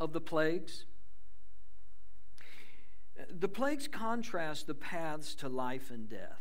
of 0.00 0.12
the 0.12 0.20
plagues. 0.20 0.86
The 3.36 3.48
plagues 3.48 3.88
contrast 3.88 4.66
the 4.66 4.74
paths 4.74 5.34
to 5.36 5.48
life 5.48 5.90
and 5.90 6.08
death. 6.08 6.40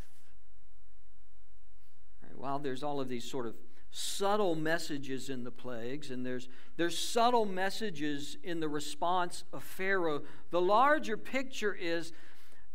While 2.35 2.59
there's 2.59 2.83
all 2.83 2.99
of 2.99 3.07
these 3.07 3.29
sort 3.29 3.47
of 3.47 3.55
subtle 3.89 4.55
messages 4.55 5.29
in 5.29 5.43
the 5.43 5.51
plagues, 5.51 6.11
and 6.11 6.25
there's, 6.25 6.49
there's 6.77 6.97
subtle 6.97 7.45
messages 7.45 8.37
in 8.43 8.59
the 8.59 8.67
response 8.67 9.43
of 9.53 9.63
Pharaoh, 9.63 10.23
the 10.49 10.59
larger 10.59 11.15
picture 11.15 11.73
is 11.73 12.11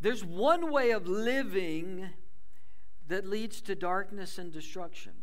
there's 0.01 0.23
one 0.23 0.71
way 0.71 0.91
of 0.91 1.07
living 1.07 2.09
that 3.07 3.27
leads 3.27 3.61
to 3.61 3.75
darkness 3.75 4.37
and 4.37 4.51
destruction. 4.51 5.13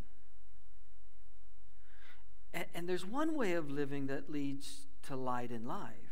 And, 2.52 2.66
and 2.74 2.88
there's 2.88 3.06
one 3.06 3.34
way 3.34 3.54
of 3.54 3.70
living 3.70 4.06
that 4.08 4.30
leads 4.30 4.86
to 5.04 5.16
light 5.16 5.50
and 5.50 5.66
life. 5.66 6.05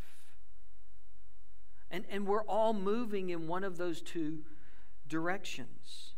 And, 1.94 2.04
and 2.10 2.26
we're 2.26 2.42
all 2.42 2.72
moving 2.74 3.30
in 3.30 3.46
one 3.46 3.62
of 3.62 3.76
those 3.76 4.02
two 4.02 4.40
directions. 5.06 6.14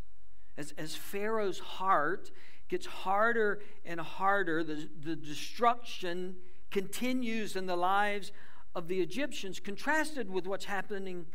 As, 0.57 0.73
as 0.79 0.97
Pharaoh's 0.97 1.59
heart 1.59 2.31
gets 2.71 2.87
harder 2.87 3.61
and 3.85 4.01
harder, 4.01 4.65
the, 4.65 4.89
the 4.99 5.15
destruction 5.15 6.37
continues 6.71 7.57
in 7.57 7.67
the 7.67 7.77
lives 7.77 8.33
of 8.75 8.89
the 8.89 9.03
Egyptians, 9.03 9.61
contrasted 9.61 10.31
with 10.31 10.47
what's 10.47 10.65
happening 10.65 11.27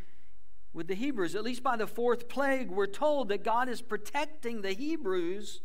with 0.73 0.87
the 0.87 0.95
Hebrews. 0.95 1.35
At 1.35 1.43
least 1.43 1.61
by 1.61 1.77
the 1.77 1.85
fourth 1.85 2.27
plague, 2.27 2.71
we're 2.71 2.87
told 2.87 3.29
that 3.29 3.43
God 3.43 3.69
is 3.69 3.83
protecting 3.83 4.63
the 4.63 4.73
Hebrews 4.73 5.61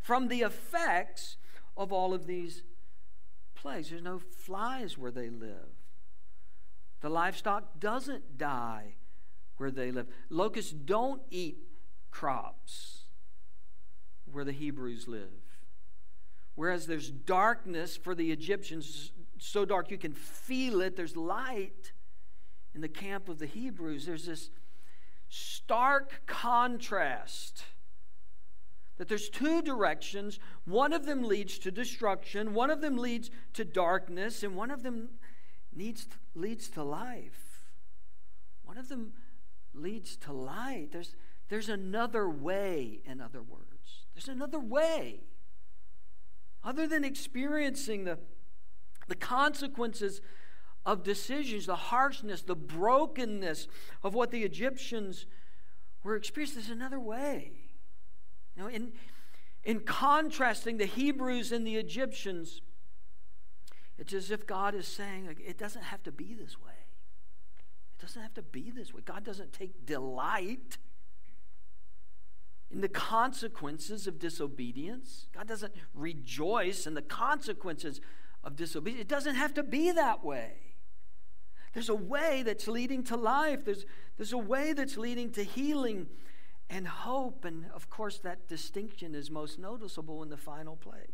from 0.00 0.28
the 0.28 0.42
effects 0.42 1.36
of 1.76 1.92
all 1.92 2.14
of 2.14 2.28
these 2.28 2.62
plagues. 3.56 3.90
There's 3.90 4.02
no 4.02 4.20
flies 4.20 4.96
where 4.96 5.10
they 5.10 5.30
live. 5.30 5.79
The 7.00 7.08
livestock 7.08 7.80
doesn't 7.80 8.38
die 8.38 8.94
where 9.56 9.70
they 9.70 9.90
live. 9.90 10.06
Locusts 10.28 10.72
don't 10.72 11.22
eat 11.30 11.58
crops 12.10 13.04
where 14.30 14.44
the 14.44 14.52
Hebrews 14.52 15.08
live. 15.08 15.30
Whereas 16.54 16.86
there's 16.86 17.10
darkness 17.10 17.96
for 17.96 18.14
the 18.14 18.32
Egyptians, 18.32 19.12
so 19.38 19.64
dark 19.64 19.90
you 19.90 19.98
can 19.98 20.12
feel 20.12 20.80
it, 20.80 20.96
there's 20.96 21.16
light 21.16 21.92
in 22.74 22.80
the 22.80 22.88
camp 22.88 23.28
of 23.28 23.38
the 23.38 23.46
Hebrews. 23.46 24.06
There's 24.06 24.26
this 24.26 24.50
stark 25.28 26.22
contrast 26.26 27.64
that 28.98 29.08
there's 29.08 29.30
two 29.30 29.62
directions. 29.62 30.38
One 30.66 30.92
of 30.92 31.06
them 31.06 31.22
leads 31.22 31.58
to 31.60 31.70
destruction, 31.70 32.52
one 32.52 32.70
of 32.70 32.82
them 32.82 32.98
leads 32.98 33.30
to 33.54 33.64
darkness, 33.64 34.42
and 34.42 34.54
one 34.54 34.70
of 34.70 34.82
them 34.82 35.08
needs, 35.74 36.06
leads 36.34 36.68
to 36.70 36.82
life. 36.82 37.68
One 38.64 38.78
of 38.78 38.88
them 38.88 39.12
leads 39.74 40.16
to 40.18 40.32
light. 40.32 40.88
There's, 40.92 41.14
there's 41.48 41.68
another 41.68 42.28
way, 42.28 43.00
in 43.04 43.20
other 43.20 43.42
words. 43.42 44.06
There's 44.14 44.28
another 44.28 44.60
way. 44.60 45.20
Other 46.62 46.86
than 46.86 47.04
experiencing 47.04 48.04
the, 48.04 48.18
the 49.08 49.14
consequences 49.14 50.20
of 50.84 51.02
decisions, 51.02 51.66
the 51.66 51.76
harshness, 51.76 52.42
the 52.42 52.56
brokenness 52.56 53.68
of 54.02 54.14
what 54.14 54.30
the 54.30 54.42
Egyptians 54.42 55.26
were 56.02 56.16
experiencing, 56.16 56.62
there's 56.62 56.70
another 56.70 57.00
way. 57.00 57.52
You 58.56 58.62
know, 58.62 58.68
in, 58.68 58.92
in 59.64 59.80
contrasting 59.80 60.78
the 60.78 60.86
Hebrews 60.86 61.52
and 61.52 61.66
the 61.66 61.76
Egyptians, 61.76 62.60
it's 64.00 64.14
as 64.14 64.30
if 64.30 64.46
God 64.46 64.74
is 64.74 64.88
saying, 64.88 65.26
like, 65.26 65.40
it 65.46 65.58
doesn't 65.58 65.82
have 65.82 66.02
to 66.04 66.12
be 66.12 66.32
this 66.34 66.58
way. 66.58 66.72
It 67.98 68.00
doesn't 68.00 68.22
have 68.22 68.32
to 68.34 68.42
be 68.42 68.70
this 68.70 68.94
way. 68.94 69.02
God 69.04 69.24
doesn't 69.24 69.52
take 69.52 69.84
delight 69.84 70.78
in 72.70 72.80
the 72.80 72.88
consequences 72.88 74.06
of 74.06 74.18
disobedience. 74.18 75.26
God 75.34 75.46
doesn't 75.46 75.74
rejoice 75.94 76.86
in 76.86 76.94
the 76.94 77.02
consequences 77.02 78.00
of 78.42 78.56
disobedience. 78.56 79.02
It 79.02 79.08
doesn't 79.08 79.34
have 79.34 79.52
to 79.54 79.62
be 79.62 79.92
that 79.92 80.24
way. 80.24 80.52
There's 81.74 81.90
a 81.90 81.94
way 81.94 82.42
that's 82.42 82.66
leading 82.66 83.04
to 83.04 83.16
life, 83.16 83.66
there's, 83.66 83.84
there's 84.16 84.32
a 84.32 84.38
way 84.38 84.72
that's 84.72 84.96
leading 84.96 85.30
to 85.32 85.44
healing 85.44 86.06
and 86.70 86.88
hope. 86.88 87.44
And 87.44 87.66
of 87.74 87.90
course, 87.90 88.18
that 88.20 88.48
distinction 88.48 89.14
is 89.14 89.30
most 89.30 89.58
noticeable 89.58 90.22
in 90.22 90.30
the 90.30 90.38
final 90.38 90.76
plague. 90.76 91.12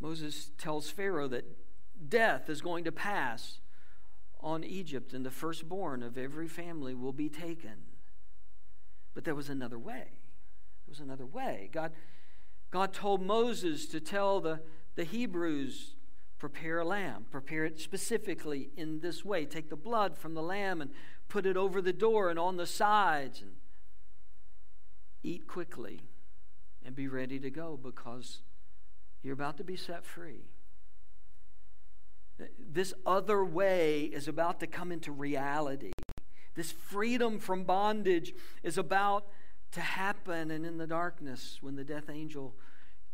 Moses 0.00 0.50
tells 0.56 0.90
Pharaoh 0.90 1.28
that 1.28 1.44
death 2.08 2.48
is 2.48 2.60
going 2.60 2.84
to 2.84 2.92
pass 2.92 3.60
on 4.40 4.64
Egypt, 4.64 5.12
and 5.12 5.24
the 5.24 5.30
firstborn 5.30 6.02
of 6.02 6.16
every 6.16 6.48
family 6.48 6.94
will 6.94 7.12
be 7.12 7.28
taken. 7.28 7.76
But 9.14 9.24
there 9.24 9.34
was 9.34 9.50
another 9.50 9.78
way. 9.78 10.06
There 10.86 10.88
was 10.88 11.00
another 11.00 11.26
way. 11.26 11.68
God, 11.72 11.92
God 12.70 12.94
told 12.94 13.20
Moses 13.20 13.86
to 13.88 14.00
tell 14.00 14.40
the, 14.40 14.60
the 14.94 15.04
Hebrews 15.04 15.94
prepare 16.38 16.78
a 16.78 16.84
lamb. 16.84 17.26
Prepare 17.30 17.66
it 17.66 17.78
specifically 17.78 18.70
in 18.76 19.00
this 19.00 19.24
way. 19.24 19.44
Take 19.44 19.68
the 19.68 19.76
blood 19.76 20.16
from 20.16 20.32
the 20.32 20.42
lamb 20.42 20.80
and 20.80 20.90
put 21.28 21.44
it 21.44 21.56
over 21.56 21.82
the 21.82 21.92
door 21.92 22.30
and 22.30 22.38
on 22.38 22.56
the 22.56 22.66
sides 22.66 23.42
and 23.42 23.52
eat 25.22 25.46
quickly 25.46 26.00
and 26.84 26.96
be 26.96 27.06
ready 27.06 27.38
to 27.38 27.50
go 27.50 27.78
because 27.80 28.40
you're 29.22 29.34
about 29.34 29.56
to 29.58 29.64
be 29.64 29.76
set 29.76 30.04
free. 30.04 30.44
This 32.58 32.94
other 33.04 33.44
way 33.44 34.04
is 34.04 34.28
about 34.28 34.60
to 34.60 34.66
come 34.66 34.90
into 34.90 35.12
reality. 35.12 35.92
This 36.54 36.72
freedom 36.72 37.38
from 37.38 37.64
bondage 37.64 38.32
is 38.62 38.78
about 38.78 39.26
to 39.72 39.80
happen. 39.80 40.50
And 40.50 40.64
in 40.64 40.78
the 40.78 40.86
darkness, 40.86 41.58
when 41.60 41.76
the 41.76 41.84
death 41.84 42.08
angel 42.08 42.54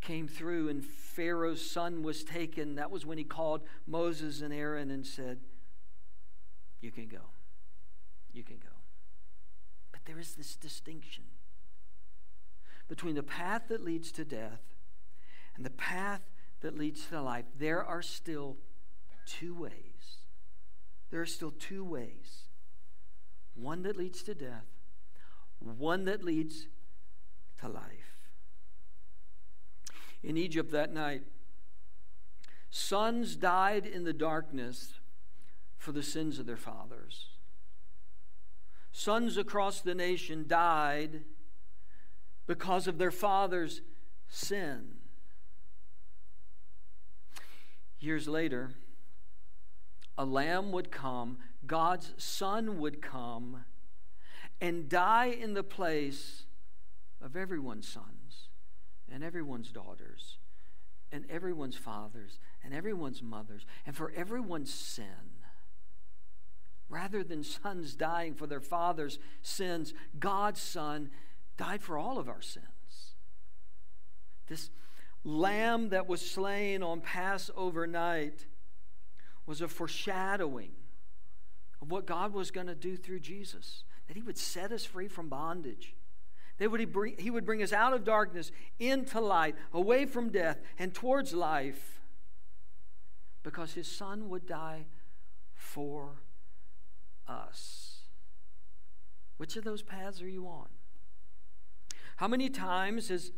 came 0.01 0.29
through 0.29 0.69
and 0.69 0.85
Pharaoh's 0.85 1.69
son 1.69 2.03
was 2.03 2.23
taken, 2.23 2.77
that 2.77 2.91
was 2.91 3.05
when 3.05 3.19
he 3.19 3.25
called 3.25 3.63
Moses 3.87 4.43
and 4.43 4.55
Aaron 4.55 4.91
and 4.91 5.05
said, 5.05 5.41
You 6.81 6.93
can 6.93 7.09
go 7.09 7.31
you 8.37 8.45
can 8.45 8.59
go. 8.59 8.69
But 9.91 10.03
there 10.05 10.19
is 10.19 10.35
this 10.35 10.55
distinction 10.55 11.25
between 12.87 13.15
the 13.15 13.23
path 13.23 13.63
that 13.69 13.83
leads 13.83 14.13
to 14.13 14.25
death 14.25 14.61
and 15.57 15.65
the 15.65 15.71
path 15.71 16.23
that 16.61 16.77
leads 16.77 17.07
to 17.07 17.21
life. 17.21 17.45
There 17.59 17.85
are 17.85 18.03
still 18.03 18.57
two 19.27 19.55
ways. 19.55 19.73
There 21.11 21.21
are 21.21 21.27
still 21.27 21.53
two 21.53 21.85
ways 21.85 22.43
one 23.55 23.83
that 23.85 23.97
leads 23.97 24.23
to 24.23 24.35
death, 24.35 24.67
one 25.61 26.05
that 26.05 26.23
leads 26.23 26.67
to 27.61 27.69
life. 27.69 28.29
In 30.23 30.37
Egypt 30.37 30.71
that 30.73 30.93
night, 30.93 31.23
sons 32.71 33.35
died 33.35 33.87
in 33.87 34.05
the 34.05 34.13
darkness 34.13 35.01
for 35.79 35.93
the 35.93 36.03
sins 36.03 36.39
of 36.39 36.45
their 36.45 36.57
fathers. 36.59 37.29
Sons 38.93 39.37
across 39.37 39.81
the 39.81 39.95
nation 39.95 40.45
died 40.47 41.23
because 42.47 42.87
of 42.87 42.99
their 42.99 43.11
father's 43.11 43.81
sin. 44.29 44.96
Years 48.07 48.29
later, 48.29 48.71
a 50.17 50.25
lamb 50.25 50.71
would 50.71 50.93
come, 50.93 51.39
God's 51.67 52.15
son 52.19 52.79
would 52.79 53.03
come 53.03 53.65
and 54.61 54.89
die 54.89 55.37
in 55.37 55.55
the 55.55 55.65
place 55.65 56.45
of 57.21 57.35
everyone's 57.35 57.89
sons 57.89 58.47
and 59.11 59.25
everyone's 59.25 59.73
daughters 59.73 60.39
and 61.11 61.29
everyone's 61.29 61.75
fathers 61.75 62.39
and 62.63 62.73
everyone's 62.73 63.25
mothers 63.25 63.67
and 63.85 63.97
for 63.97 64.13
everyone's 64.15 64.73
sin. 64.73 65.43
Rather 66.89 67.25
than 67.25 67.43
sons 67.43 67.97
dying 67.97 68.35
for 68.35 68.47
their 68.47 68.61
father's 68.61 69.19
sins, 69.43 69.93
God's 70.17 70.61
Son 70.61 71.11
died 71.57 71.83
for 71.83 71.99
all 71.99 72.21
of 72.21 72.29
our 72.29 72.41
sins. 72.41 73.17
This 74.47 74.71
lamb 75.27 75.89
that 75.89 76.07
was 76.07 76.21
slain 76.21 76.83
on 76.83 77.01
Passover 77.01 77.87
night 77.87 78.47
was 79.45 79.61
a 79.61 79.69
foreshadowing 79.69 80.71
of 81.83 81.91
what 81.91 82.07
God 82.07 82.33
was 82.33 82.51
going 82.51 82.69
to 82.69 82.75
do 82.75 82.97
through 82.97 83.21
Jesus, 83.21 83.85
that 84.07 84.17
he 84.17 84.23
would 84.23 84.39
set 84.39 84.73
us 84.73 84.85
free 84.85 85.09
from 85.09 85.29
bondage, 85.29 85.95
They 86.59 86.69
would 86.69 86.93
bring, 86.93 87.17
he 87.19 87.31
would 87.31 87.45
bring 87.45 87.63
us 87.63 87.73
out 87.73 87.93
of 87.93 88.05
darkness 88.05 88.53
into 88.79 89.21
light, 89.21 89.57
away 89.75 90.07
from 90.07 90.31
death, 90.31 90.59
and 90.79 90.95
towards 90.95 91.35
life 91.35 92.01
because 93.43 93.75
his 93.75 93.91
son 93.91 94.29
would 94.29 94.47
die 94.47 94.87
for 95.55 96.23
us. 97.29 97.99
Which 99.37 99.57
of 99.57 99.65
those 99.65 99.83
paths 99.83 100.23
are 100.23 100.29
you 100.29 100.47
on? 100.47 100.69
How 102.17 102.27
many 102.27 102.49
times 102.49 103.09
has, 103.09 103.33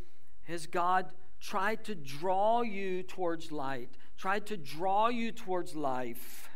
has 0.45 0.67
God 0.67 1.11
tried 1.41 1.85
to 1.85 1.95
draw 1.95 2.63
you 2.63 3.03
towards 3.03 3.53
light, 3.53 3.91
tried 4.17 4.47
to 4.47 4.57
draw 4.57 5.09
you 5.09 5.33
towards 5.33 5.77
life? 5.77 6.49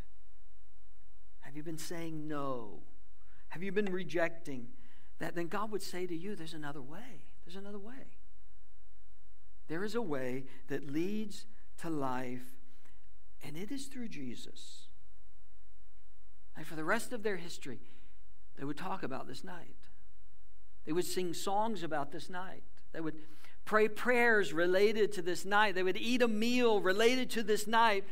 Have 1.41 1.57
you 1.57 1.62
been 1.62 1.78
saying 1.78 2.26
no? 2.26 2.83
Have 3.49 3.62
you 3.62 3.72
been 3.72 3.93
rejecting 3.93 4.68
that? 5.18 5.35
Then 5.35 5.49
God 5.49 5.70
would 5.70 5.83
say 5.83 6.07
to 6.07 6.16
you, 6.16 6.35
There's 6.35 6.55
another 6.55 6.80
way. 6.80 7.24
There's 7.45 7.57
another 7.57 7.78
way. 7.78 8.16
There 9.68 9.85
is 9.85 9.95
a 9.95 10.03
way 10.03 10.45
that 10.68 10.91
leads 10.91 11.47
to 11.78 11.91
life, 11.91 12.57
and 13.45 13.57
it 13.57 13.70
is 13.70 13.87
through 13.87 14.09
Jesus. 14.09 14.89
And 16.57 16.66
for 16.66 16.74
the 16.74 16.85
rest 16.85 17.12
of 17.12 17.22
their 17.22 17.37
history, 17.37 17.80
they 18.59 18.64
would 18.64 18.76
talk 18.76 19.03
about 19.03 19.26
this 19.26 19.45
night. 19.45 19.76
They 20.85 20.93
would 20.93 21.05
sing 21.05 21.33
songs 21.33 21.83
about 21.83 22.12
this 22.12 22.28
night. 22.28 22.64
They 22.93 23.01
would 23.01 23.14
pray 23.65 23.89
prayers 23.89 24.53
related 24.53 25.13
to 25.13 25.23
this 25.23 25.45
night. 25.45 25.75
They 25.75 25.83
would 25.83 25.97
eat 25.97 26.23
a 26.23 26.29
meal 26.29 26.81
related 26.81 27.31
to 27.31 27.43
this 27.43 27.67
night 27.67 28.05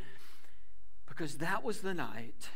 because 1.06 1.38
that 1.38 1.62
was 1.62 1.80
the 1.80 1.94
night 1.94 2.50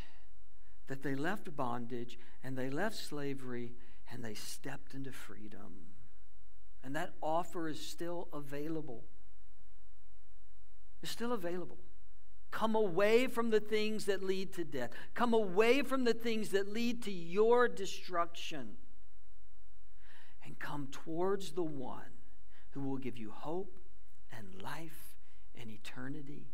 that 0.86 1.03
they 1.03 1.14
left 1.14 1.55
bondage 1.57 2.18
and 2.42 2.57
they 2.57 2.70
left 2.70 2.97
slavery 2.97 3.72
and 4.11 4.24
they 4.24 4.34
stepped 4.34 4.95
into 4.95 5.12
freedom. 5.12 5.74
And 6.82 6.95
that 6.95 7.14
offer 7.22 7.68
is 7.68 7.80
still 7.80 8.28
available. 8.32 9.05
It's 11.03 11.11
still 11.11 11.32
available. 11.32 11.78
Come 12.51 12.76
away 12.76 13.26
from 13.26 13.51
the 13.51 13.61
things 13.61 14.05
that 14.05 14.22
lead 14.22 14.53
to 14.55 14.64
death. 14.64 14.90
Come 15.14 15.34
away 15.34 15.82
from 15.82 16.05
the 16.05 16.14
things 16.14 16.51
that 16.51 16.72
lead 16.72 17.03
to 17.03 17.11
your 17.11 17.66
destruction. 17.66 18.76
And 20.45 20.59
come 20.59 20.88
towards 20.92 21.53
the 21.53 21.64
one 21.64 22.13
who 22.74 22.80
will 22.82 22.98
give 22.98 23.16
you 23.16 23.30
hope 23.30 23.78
and 24.36 24.60
life 24.60 25.16
and 25.58 25.70
eternity 25.70 26.48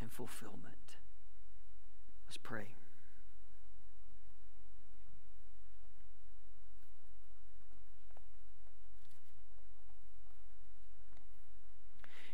and 0.00 0.10
fulfillment. 0.10 0.98
Let's 2.26 2.36
pray. 2.36 2.74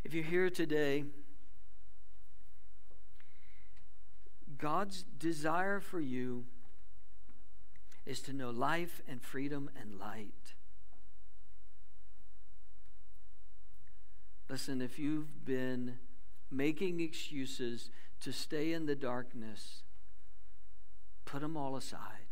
If 0.05 0.15
you're 0.15 0.25
here 0.25 0.49
today, 0.49 1.05
God's 4.57 5.03
desire 5.19 5.81
for 5.81 6.01
you 6.01 6.47
is 8.07 8.21
to 8.21 8.33
know 8.33 8.49
life 8.49 9.03
and 9.07 9.23
freedom 9.23 9.69
and 9.79 9.99
light. 9.99 10.55
Listen, 14.49 14.81
if 14.81 14.99
you've 14.99 15.45
been 15.45 15.99
making 16.51 17.01
excuses 17.01 17.91
to 18.21 18.33
stay 18.33 18.73
in 18.73 18.87
the 18.87 18.95
darkness, 18.95 19.83
put 21.25 21.43
them 21.43 21.57
all 21.57 21.77
aside. 21.77 22.29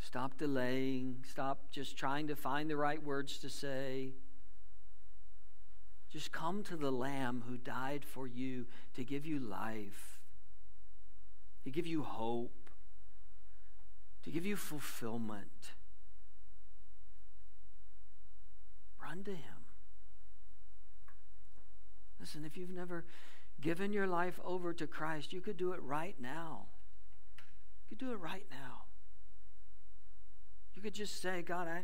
Stop 0.00 0.38
delaying. 0.38 1.24
Stop 1.28 1.70
just 1.70 1.96
trying 1.96 2.26
to 2.28 2.34
find 2.34 2.70
the 2.70 2.76
right 2.76 3.02
words 3.02 3.38
to 3.38 3.50
say. 3.50 4.14
Just 6.10 6.32
come 6.32 6.64
to 6.64 6.76
the 6.76 6.90
Lamb 6.90 7.44
who 7.46 7.56
died 7.56 8.04
for 8.04 8.26
you 8.26 8.66
to 8.94 9.04
give 9.04 9.24
you 9.24 9.38
life, 9.38 10.18
to 11.62 11.70
give 11.70 11.86
you 11.86 12.02
hope, 12.02 12.70
to 14.24 14.30
give 14.30 14.44
you 14.44 14.56
fulfillment. 14.56 15.74
Run 19.00 19.22
to 19.24 19.30
Him. 19.30 19.59
Listen, 22.20 22.44
if 22.44 22.56
you've 22.56 22.70
never 22.70 23.04
given 23.60 23.92
your 23.92 24.06
life 24.06 24.38
over 24.44 24.72
to 24.74 24.86
Christ, 24.86 25.32
you 25.32 25.40
could 25.40 25.56
do 25.56 25.72
it 25.72 25.82
right 25.82 26.14
now. 26.20 26.66
You 27.88 27.96
could 27.96 28.06
do 28.06 28.12
it 28.12 28.20
right 28.20 28.46
now. 28.50 28.82
You 30.74 30.82
could 30.82 30.94
just 30.94 31.20
say, 31.20 31.42
God, 31.42 31.66
I, 31.66 31.82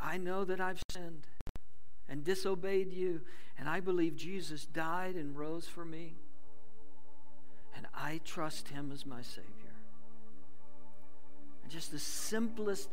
I 0.00 0.18
know 0.18 0.44
that 0.44 0.60
I've 0.60 0.80
sinned 0.90 1.26
and 2.08 2.24
disobeyed 2.24 2.92
you. 2.92 3.22
And 3.58 3.68
I 3.68 3.80
believe 3.80 4.16
Jesus 4.16 4.66
died 4.66 5.14
and 5.14 5.36
rose 5.36 5.66
for 5.66 5.84
me. 5.84 6.14
And 7.76 7.86
I 7.94 8.20
trust 8.24 8.68
him 8.68 8.90
as 8.92 9.06
my 9.06 9.22
Savior. 9.22 9.46
And 11.62 11.70
just 11.70 11.90
the 11.90 11.98
simplest 11.98 12.88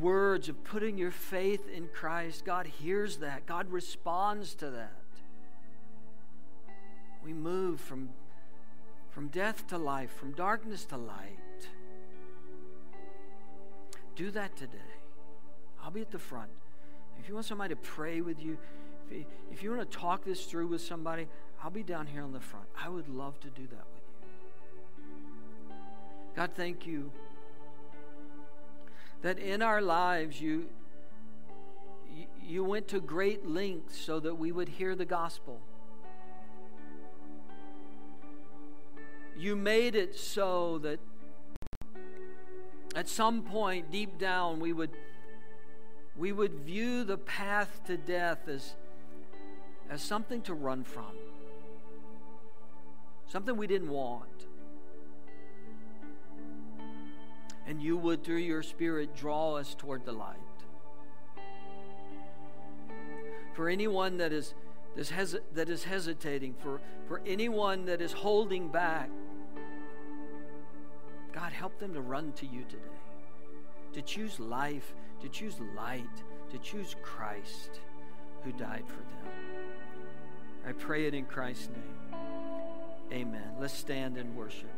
words 0.00 0.48
of 0.48 0.62
putting 0.64 0.96
your 0.96 1.10
faith 1.10 1.68
in 1.68 1.88
Christ, 1.88 2.44
God 2.44 2.66
hears 2.66 3.18
that. 3.18 3.46
God 3.46 3.70
responds 3.70 4.54
to 4.56 4.70
that. 4.70 5.01
We 7.24 7.32
move 7.32 7.80
from, 7.80 8.10
from 9.10 9.28
death 9.28 9.66
to 9.68 9.78
life, 9.78 10.12
from 10.16 10.32
darkness 10.32 10.84
to 10.86 10.96
light. 10.96 11.38
Do 14.16 14.30
that 14.32 14.56
today. 14.56 14.78
I'll 15.82 15.90
be 15.90 16.00
at 16.00 16.10
the 16.10 16.18
front. 16.18 16.50
If 17.18 17.28
you 17.28 17.34
want 17.34 17.46
somebody 17.46 17.74
to 17.74 17.80
pray 17.80 18.20
with 18.20 18.42
you, 18.42 18.58
if 19.10 19.16
you, 19.16 19.24
if 19.50 19.62
you 19.62 19.70
want 19.70 19.90
to 19.90 19.98
talk 19.98 20.24
this 20.24 20.44
through 20.46 20.68
with 20.68 20.80
somebody, 20.80 21.28
I'll 21.62 21.70
be 21.70 21.82
down 21.82 22.06
here 22.06 22.22
on 22.22 22.32
the 22.32 22.40
front. 22.40 22.66
I 22.76 22.88
would 22.88 23.08
love 23.08 23.38
to 23.40 23.48
do 23.48 23.66
that 23.68 23.84
with 23.94 24.02
you. 25.68 25.74
God, 26.34 26.50
thank 26.54 26.86
you 26.86 27.10
that 29.22 29.38
in 29.38 29.62
our 29.62 29.80
lives 29.80 30.40
you 30.40 30.68
you 32.42 32.64
went 32.64 32.88
to 32.88 33.00
great 33.00 33.46
lengths 33.46 33.96
so 33.96 34.20
that 34.20 34.34
we 34.34 34.52
would 34.52 34.68
hear 34.68 34.94
the 34.94 35.04
gospel. 35.04 35.60
You 39.36 39.56
made 39.56 39.94
it 39.94 40.14
so 40.14 40.78
that 40.78 41.00
at 42.94 43.08
some 43.08 43.42
point 43.42 43.90
deep 43.90 44.18
down 44.18 44.60
we 44.60 44.72
would 44.72 44.90
we 46.16 46.32
would 46.32 46.60
view 46.60 47.04
the 47.04 47.16
path 47.16 47.80
to 47.86 47.96
death 47.96 48.48
as, 48.48 48.74
as 49.90 50.02
something 50.02 50.42
to 50.42 50.54
run 50.54 50.84
from, 50.84 51.16
something 53.26 53.56
we 53.56 53.66
didn't 53.66 53.88
want. 53.88 54.46
And 57.66 57.80
you 57.80 57.96
would, 57.96 58.24
through 58.24 58.38
your 58.38 58.62
Spirit, 58.62 59.14
draw 59.14 59.54
us 59.54 59.74
toward 59.74 60.04
the 60.04 60.12
light. 60.12 60.36
For 63.54 63.68
anyone 63.68 64.18
that 64.18 64.32
is, 64.32 64.54
that 64.96 65.68
is 65.68 65.84
hesitating, 65.84 66.54
for, 66.58 66.80
for 67.06 67.22
anyone 67.24 67.86
that 67.86 68.02
is 68.02 68.12
holding 68.12 68.68
back, 68.68 69.08
God, 71.32 71.52
help 71.52 71.78
them 71.78 71.94
to 71.94 72.00
run 72.00 72.32
to 72.32 72.46
you 72.46 72.64
today, 72.64 72.82
to 73.94 74.02
choose 74.02 74.38
life 74.38 74.94
to 75.22 75.28
choose 75.28 75.54
light, 75.76 76.22
to 76.50 76.58
choose 76.58 76.96
Christ 77.00 77.80
who 78.42 78.50
died 78.52 78.84
for 78.86 78.96
them. 78.96 79.32
I 80.66 80.72
pray 80.72 81.06
it 81.06 81.14
in 81.14 81.26
Christ's 81.26 81.68
name. 81.68 82.20
Amen. 83.12 83.52
Let's 83.60 83.72
stand 83.74 84.16
and 84.16 84.34
worship. 84.34 84.70